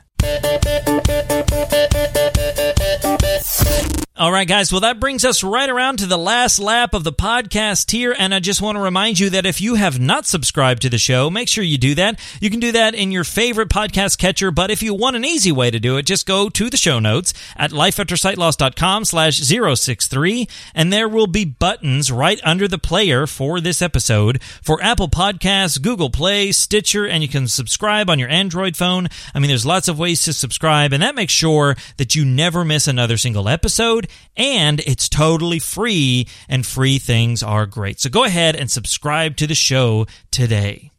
All 4.21 4.31
right, 4.31 4.47
guys. 4.47 4.71
Well, 4.71 4.81
that 4.81 4.99
brings 4.99 5.25
us 5.25 5.43
right 5.43 5.67
around 5.67 5.97
to 5.97 6.05
the 6.05 6.15
last 6.15 6.59
lap 6.59 6.93
of 6.93 7.03
the 7.03 7.11
podcast 7.11 7.89
here. 7.89 8.15
And 8.15 8.35
I 8.35 8.39
just 8.39 8.61
want 8.61 8.75
to 8.75 8.79
remind 8.79 9.17
you 9.17 9.31
that 9.31 9.47
if 9.47 9.59
you 9.59 9.73
have 9.73 9.99
not 9.99 10.27
subscribed 10.27 10.83
to 10.83 10.89
the 10.89 10.99
show, 10.99 11.31
make 11.31 11.47
sure 11.47 11.63
you 11.63 11.79
do 11.79 11.95
that. 11.95 12.19
You 12.39 12.51
can 12.51 12.59
do 12.59 12.71
that 12.71 12.93
in 12.93 13.11
your 13.11 13.23
favorite 13.23 13.69
podcast 13.69 14.19
catcher. 14.19 14.51
But 14.51 14.69
if 14.69 14.83
you 14.83 14.93
want 14.93 15.15
an 15.15 15.25
easy 15.25 15.51
way 15.51 15.71
to 15.71 15.79
do 15.79 15.97
it, 15.97 16.03
just 16.03 16.27
go 16.27 16.49
to 16.49 16.69
the 16.69 16.77
show 16.77 16.99
notes 16.99 17.33
at 17.55 17.71
lifeaftersightloss.com 17.71 19.05
slash 19.05 19.39
063. 19.39 20.47
And 20.75 20.93
there 20.93 21.09
will 21.09 21.25
be 21.25 21.43
buttons 21.43 22.11
right 22.11 22.39
under 22.43 22.67
the 22.67 22.77
player 22.77 23.25
for 23.25 23.59
this 23.59 23.81
episode 23.81 24.43
for 24.61 24.79
Apple 24.83 25.09
Podcasts, 25.09 25.81
Google 25.81 26.11
Play, 26.11 26.51
Stitcher, 26.51 27.07
and 27.07 27.23
you 27.23 27.27
can 27.27 27.47
subscribe 27.47 28.07
on 28.07 28.19
your 28.19 28.29
Android 28.29 28.77
phone. 28.77 29.07
I 29.33 29.39
mean, 29.39 29.49
there's 29.49 29.65
lots 29.65 29.87
of 29.87 29.97
ways 29.97 30.21
to 30.25 30.33
subscribe, 30.33 30.93
and 30.93 31.01
that 31.01 31.15
makes 31.15 31.33
sure 31.33 31.75
that 31.97 32.13
you 32.13 32.23
never 32.23 32.63
miss 32.63 32.87
another 32.87 33.17
single 33.17 33.49
episode 33.49 34.09
and 34.35 34.79
it's 34.81 35.09
totally 35.09 35.59
free, 35.59 36.27
and 36.47 36.65
free 36.65 36.99
things 36.99 37.43
are 37.43 37.65
great. 37.65 37.99
So 37.99 38.09
go 38.09 38.23
ahead 38.23 38.55
and 38.55 38.69
subscribe 38.69 39.35
to 39.37 39.47
the 39.47 39.55
show 39.55 40.05
today. 40.31 40.91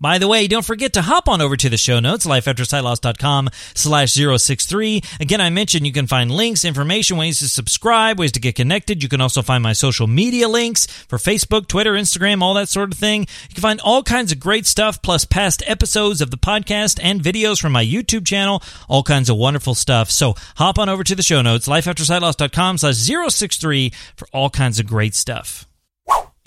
By 0.00 0.18
the 0.18 0.28
way, 0.28 0.46
don't 0.46 0.64
forget 0.64 0.92
to 0.92 1.02
hop 1.02 1.28
on 1.28 1.40
over 1.40 1.56
to 1.56 1.68
the 1.68 1.76
show 1.76 1.98
notes, 1.98 2.24
lifeaftersightloss.com 2.24 3.50
slash 3.74 4.12
063. 4.12 5.02
Again, 5.18 5.40
I 5.40 5.50
mentioned 5.50 5.86
you 5.86 5.92
can 5.92 6.06
find 6.06 6.30
links, 6.30 6.64
information, 6.64 7.16
ways 7.16 7.40
to 7.40 7.48
subscribe, 7.48 8.18
ways 8.18 8.32
to 8.32 8.40
get 8.40 8.54
connected. 8.54 9.02
You 9.02 9.08
can 9.08 9.20
also 9.20 9.42
find 9.42 9.62
my 9.62 9.72
social 9.72 10.06
media 10.06 10.48
links 10.48 10.86
for 10.86 11.18
Facebook, 11.18 11.66
Twitter, 11.66 11.94
Instagram, 11.94 12.42
all 12.42 12.54
that 12.54 12.68
sort 12.68 12.92
of 12.92 12.98
thing. 12.98 13.22
You 13.48 13.54
can 13.54 13.62
find 13.62 13.80
all 13.80 14.02
kinds 14.04 14.30
of 14.30 14.38
great 14.38 14.66
stuff, 14.66 15.02
plus 15.02 15.24
past 15.24 15.62
episodes 15.66 16.20
of 16.20 16.30
the 16.30 16.38
podcast 16.38 17.00
and 17.02 17.20
videos 17.20 17.60
from 17.60 17.72
my 17.72 17.84
YouTube 17.84 18.26
channel, 18.26 18.62
all 18.88 19.02
kinds 19.02 19.28
of 19.28 19.36
wonderful 19.36 19.74
stuff. 19.74 20.10
So 20.10 20.34
hop 20.56 20.78
on 20.78 20.88
over 20.88 21.02
to 21.02 21.14
the 21.14 21.22
show 21.22 21.42
notes, 21.42 21.66
lifeaftersightloss.com 21.66 22.78
slash 22.78 22.94
063 22.94 23.92
for 24.16 24.28
all 24.32 24.48
kinds 24.48 24.78
of 24.78 24.86
great 24.86 25.14
stuff. 25.14 25.67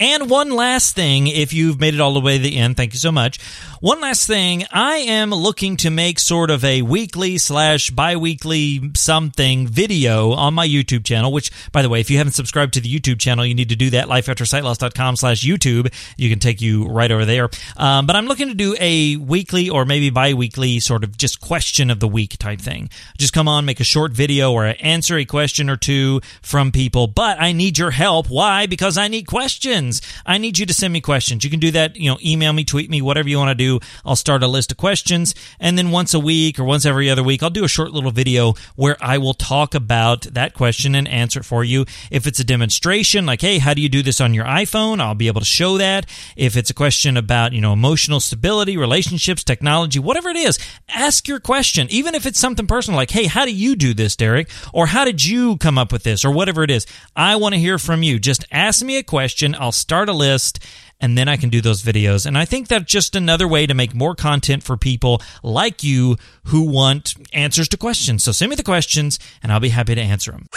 And 0.02 0.32
one 0.32 0.50
last 0.50 0.96
thing, 0.96 1.28
if 1.28 1.54
you've 1.54 1.80
made 1.80 1.94
it 1.94 2.00
all 2.00 2.16
the 2.16 2.20
way 2.20 2.38
to 2.38 2.44
the 2.44 2.58
end, 2.58 2.76
thank 2.76 2.94
you 2.94 2.98
so 2.98 3.12
much. 3.12 3.40
One 3.82 4.02
last 4.02 4.26
thing, 4.26 4.66
I 4.72 4.96
am 4.98 5.30
looking 5.30 5.78
to 5.78 5.92
make 5.92 6.18
sort 6.18 6.50
of 6.50 6.66
a 6.66 6.82
weekly 6.82 7.38
slash 7.38 7.92
bi-weekly 7.92 8.94
something 8.96 9.68
video 9.68 10.32
on 10.32 10.56
my 10.56 10.68
YouTube 10.68 11.06
channel, 11.06 11.32
which, 11.32 11.52
by 11.72 11.84
the 11.84 11.90
way, 11.90 12.00
if 12.00 12.10
you 12.10 12.18
haven't 12.18 12.34
subscribed 12.34 12.74
to 12.74 12.82
the 12.82 12.92
YouTube 12.92 13.20
channel, 13.20 13.46
you 13.46 13.54
need 13.54 13.70
to 13.70 13.76
do 13.76 13.92
that, 13.92 14.08
lifeaftersightloss.com 14.08 15.18
slash 15.18 15.44
YouTube. 15.44 15.94
You 16.18 16.32
can 16.32 16.40
take 16.40 16.62
you 16.62 16.88
right 16.88 17.12
over 17.12 17.26
there. 17.26 17.52
Um, 17.78 18.08
but 18.08 18.16
I'm 18.16 18.26
looking 18.26 18.48
to 18.48 18.56
do 18.56 18.76
a 18.80 19.18
weekly 19.18 19.70
or 19.70 19.86
maybe 19.86 20.10
bi-weekly 20.10 20.80
sort 20.80 21.04
of 21.04 21.16
just 21.16 21.42
question 21.42 21.92
of 21.92 22.00
the 22.00 22.08
week 22.08 22.40
type 22.40 22.60
thing. 22.60 22.90
Just 23.20 23.34
come 23.34 23.48
on, 23.48 23.66
make 23.66 23.80
a 23.80 23.84
short 23.84 24.14
video 24.14 24.52
or 24.52 24.74
answer 24.80 25.18
a 25.18 25.26
question 25.26 25.70
or 25.70 25.78
two 25.78 26.22
from 26.42 26.72
people, 26.72 27.06
but 27.06 27.40
I 27.40 27.52
need 27.52 27.78
your 27.78 27.92
help. 27.92 28.32
Why? 28.32 28.66
Because 28.66 28.98
I 28.98 29.08
need 29.08 29.28
questions 29.28 29.91
questions. 29.92 30.22
I 30.26 30.38
need 30.38 30.58
you 30.58 30.66
to 30.66 30.74
send 30.74 30.94
me 30.94 31.02
questions. 31.02 31.44
You 31.44 31.50
can 31.50 31.60
do 31.60 31.72
that, 31.72 31.96
you 31.96 32.10
know, 32.10 32.18
email 32.24 32.54
me, 32.54 32.64
tweet 32.64 32.90
me, 32.90 33.02
whatever 33.02 33.30
you 33.30 33.38
want 33.38 33.50
to 33.50 33.56
do. 33.56 33.80
I'll 34.06 34.16
start 34.16 34.44
a 34.44 34.48
list 34.48 34.72
of 34.72 34.78
questions. 34.78 35.36
And 35.60 35.78
then 35.78 35.92
once 35.92 36.14
a 36.14 36.20
week 36.20 36.60
or 36.60 36.64
once 36.64 36.86
every 36.86 37.10
other 37.10 37.24
week, 37.24 37.44
I'll 37.44 37.50
do 37.50 37.64
a 37.64 37.70
short 37.70 37.92
little 37.92 38.12
video 38.12 38.54
where 38.76 38.98
I 39.02 39.18
will 39.18 39.34
talk 39.34 39.76
about 39.76 40.22
that 40.34 40.54
question 40.54 40.96
and 40.96 41.08
answer 41.08 41.40
it 41.40 41.46
for 41.46 41.64
you. 41.64 41.86
If 42.10 42.28
it's 42.28 42.40
a 42.40 42.44
demonstration, 42.44 43.26
like, 43.26 43.42
hey, 43.42 43.58
how 43.60 43.74
do 43.74 43.82
you 43.82 43.90
do 43.90 44.02
this 44.02 44.22
on 44.22 44.34
your 44.34 44.46
iPhone? 44.46 45.00
I'll 45.00 45.16
be 45.16 45.28
able 45.28 45.42
to 45.42 45.46
show 45.46 45.78
that. 45.78 46.06
If 46.36 46.56
it's 46.56 46.70
a 46.70 46.74
question 46.74 47.18
about, 47.18 47.54
you 47.54 47.62
know, 47.62 47.74
emotional 47.74 48.20
stability, 48.20 48.78
relationships, 48.78 49.44
technology, 49.44 50.00
whatever 50.00 50.30
it 50.30 50.38
is, 50.38 50.60
ask 50.90 51.28
your 51.28 51.40
question. 51.40 51.88
Even 51.90 52.16
if 52.16 52.26
it's 52.26 52.40
something 52.40 52.68
personal, 52.68 52.98
like, 52.98 53.12
hey, 53.12 53.26
how 53.26 53.46
do 53.46 53.54
you 53.54 53.76
do 53.76 53.94
this, 53.94 54.16
Derek? 54.16 54.50
Or 54.74 54.88
how 54.88 55.06
did 55.06 55.24
you 55.26 55.58
come 55.58 55.78
up 55.78 55.92
with 55.92 56.04
this? 56.04 56.24
Or 56.24 56.32
whatever 56.32 56.64
it 56.64 56.72
is. 56.72 56.86
I 57.16 57.36
want 57.36 57.54
to 57.54 57.60
hear 57.60 57.78
from 57.78 58.04
you. 58.04 58.20
Just 58.20 58.46
ask 58.52 58.84
me 58.84 58.98
a 58.98 59.04
question. 59.04 59.56
I'll 59.56 59.72
start 59.82 60.10
a 60.10 60.14
list 60.14 60.60
and 61.00 61.18
then 61.18 61.28
I 61.28 61.36
can 61.36 61.50
do 61.50 61.62
those 61.62 61.82
videos. 61.82 62.26
And 62.26 62.38
I 62.38 62.46
think 62.46 62.68
that's 62.68 62.86
just 62.86 63.16
another 63.16 63.48
way 63.48 63.66
to 63.66 63.74
make 63.74 63.94
more 63.94 64.16
content 64.16 64.64
for 64.64 64.78
people 64.78 65.22
like 65.44 65.84
you 65.84 66.16
who 66.46 66.62
want 66.62 67.16
answers 67.34 67.68
to 67.70 67.78
questions. 67.78 68.24
So 68.24 68.32
send 68.32 68.52
me 68.52 68.56
the 68.56 68.64
questions 68.64 69.20
and 69.42 69.52
I'll 69.52 69.60
be 69.60 69.70
happy 69.70 69.96
to 69.96 70.02
answer 70.02 70.32
them. 70.32 70.48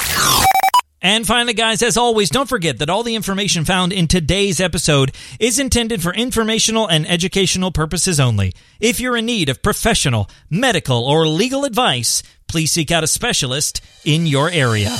And 1.05 1.27
finally, 1.27 1.53
guys, 1.53 1.83
as 1.83 1.99
always, 1.99 2.31
don't 2.31 2.49
forget 2.49 2.79
that 2.79 2.89
all 2.89 3.03
the 3.03 3.15
information 3.15 3.67
found 3.67 3.93
in 3.93 4.09
today's 4.09 4.59
episode 4.59 5.13
is 5.39 5.59
intended 5.59 6.03
for 6.03 6.15
informational 6.15 6.87
and 6.87 7.07
educational 7.07 7.71
purposes 7.71 8.19
only. 8.19 8.55
If 8.81 9.01
you're 9.01 9.19
in 9.19 9.27
need 9.27 9.51
of 9.51 9.63
professional, 9.63 10.31
medical, 10.49 11.05
or 11.05 11.27
legal 11.27 11.67
advice, 11.67 12.23
please 12.49 12.73
seek 12.73 12.91
out 12.91 13.05
a 13.05 13.07
specialist 13.07 13.83
in 14.07 14.27
your 14.27 14.49
area. 14.49 14.97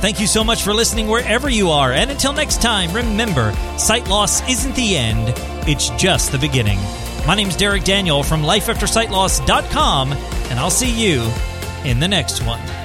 Thank 0.00 0.18
you 0.18 0.26
so 0.26 0.42
much 0.42 0.62
for 0.62 0.72
listening 0.72 1.08
wherever 1.08 1.50
you 1.50 1.68
are. 1.68 1.92
And 1.92 2.10
until 2.10 2.32
next 2.32 2.62
time, 2.62 2.90
remember 2.92 3.52
sight 3.76 4.08
loss 4.08 4.40
isn't 4.48 4.74
the 4.74 4.96
end, 4.96 5.34
it's 5.68 5.90
just 5.90 6.32
the 6.32 6.38
beginning. 6.38 6.78
My 7.26 7.34
name's 7.34 7.54
Derek 7.54 7.84
Daniel 7.84 8.22
from 8.22 8.42
lifeaftersightloss.com, 8.42 10.12
and 10.12 10.58
I'll 10.58 10.70
see 10.70 10.90
you 10.90 11.30
in 11.84 12.00
the 12.00 12.08
next 12.08 12.42
one. 12.46 12.79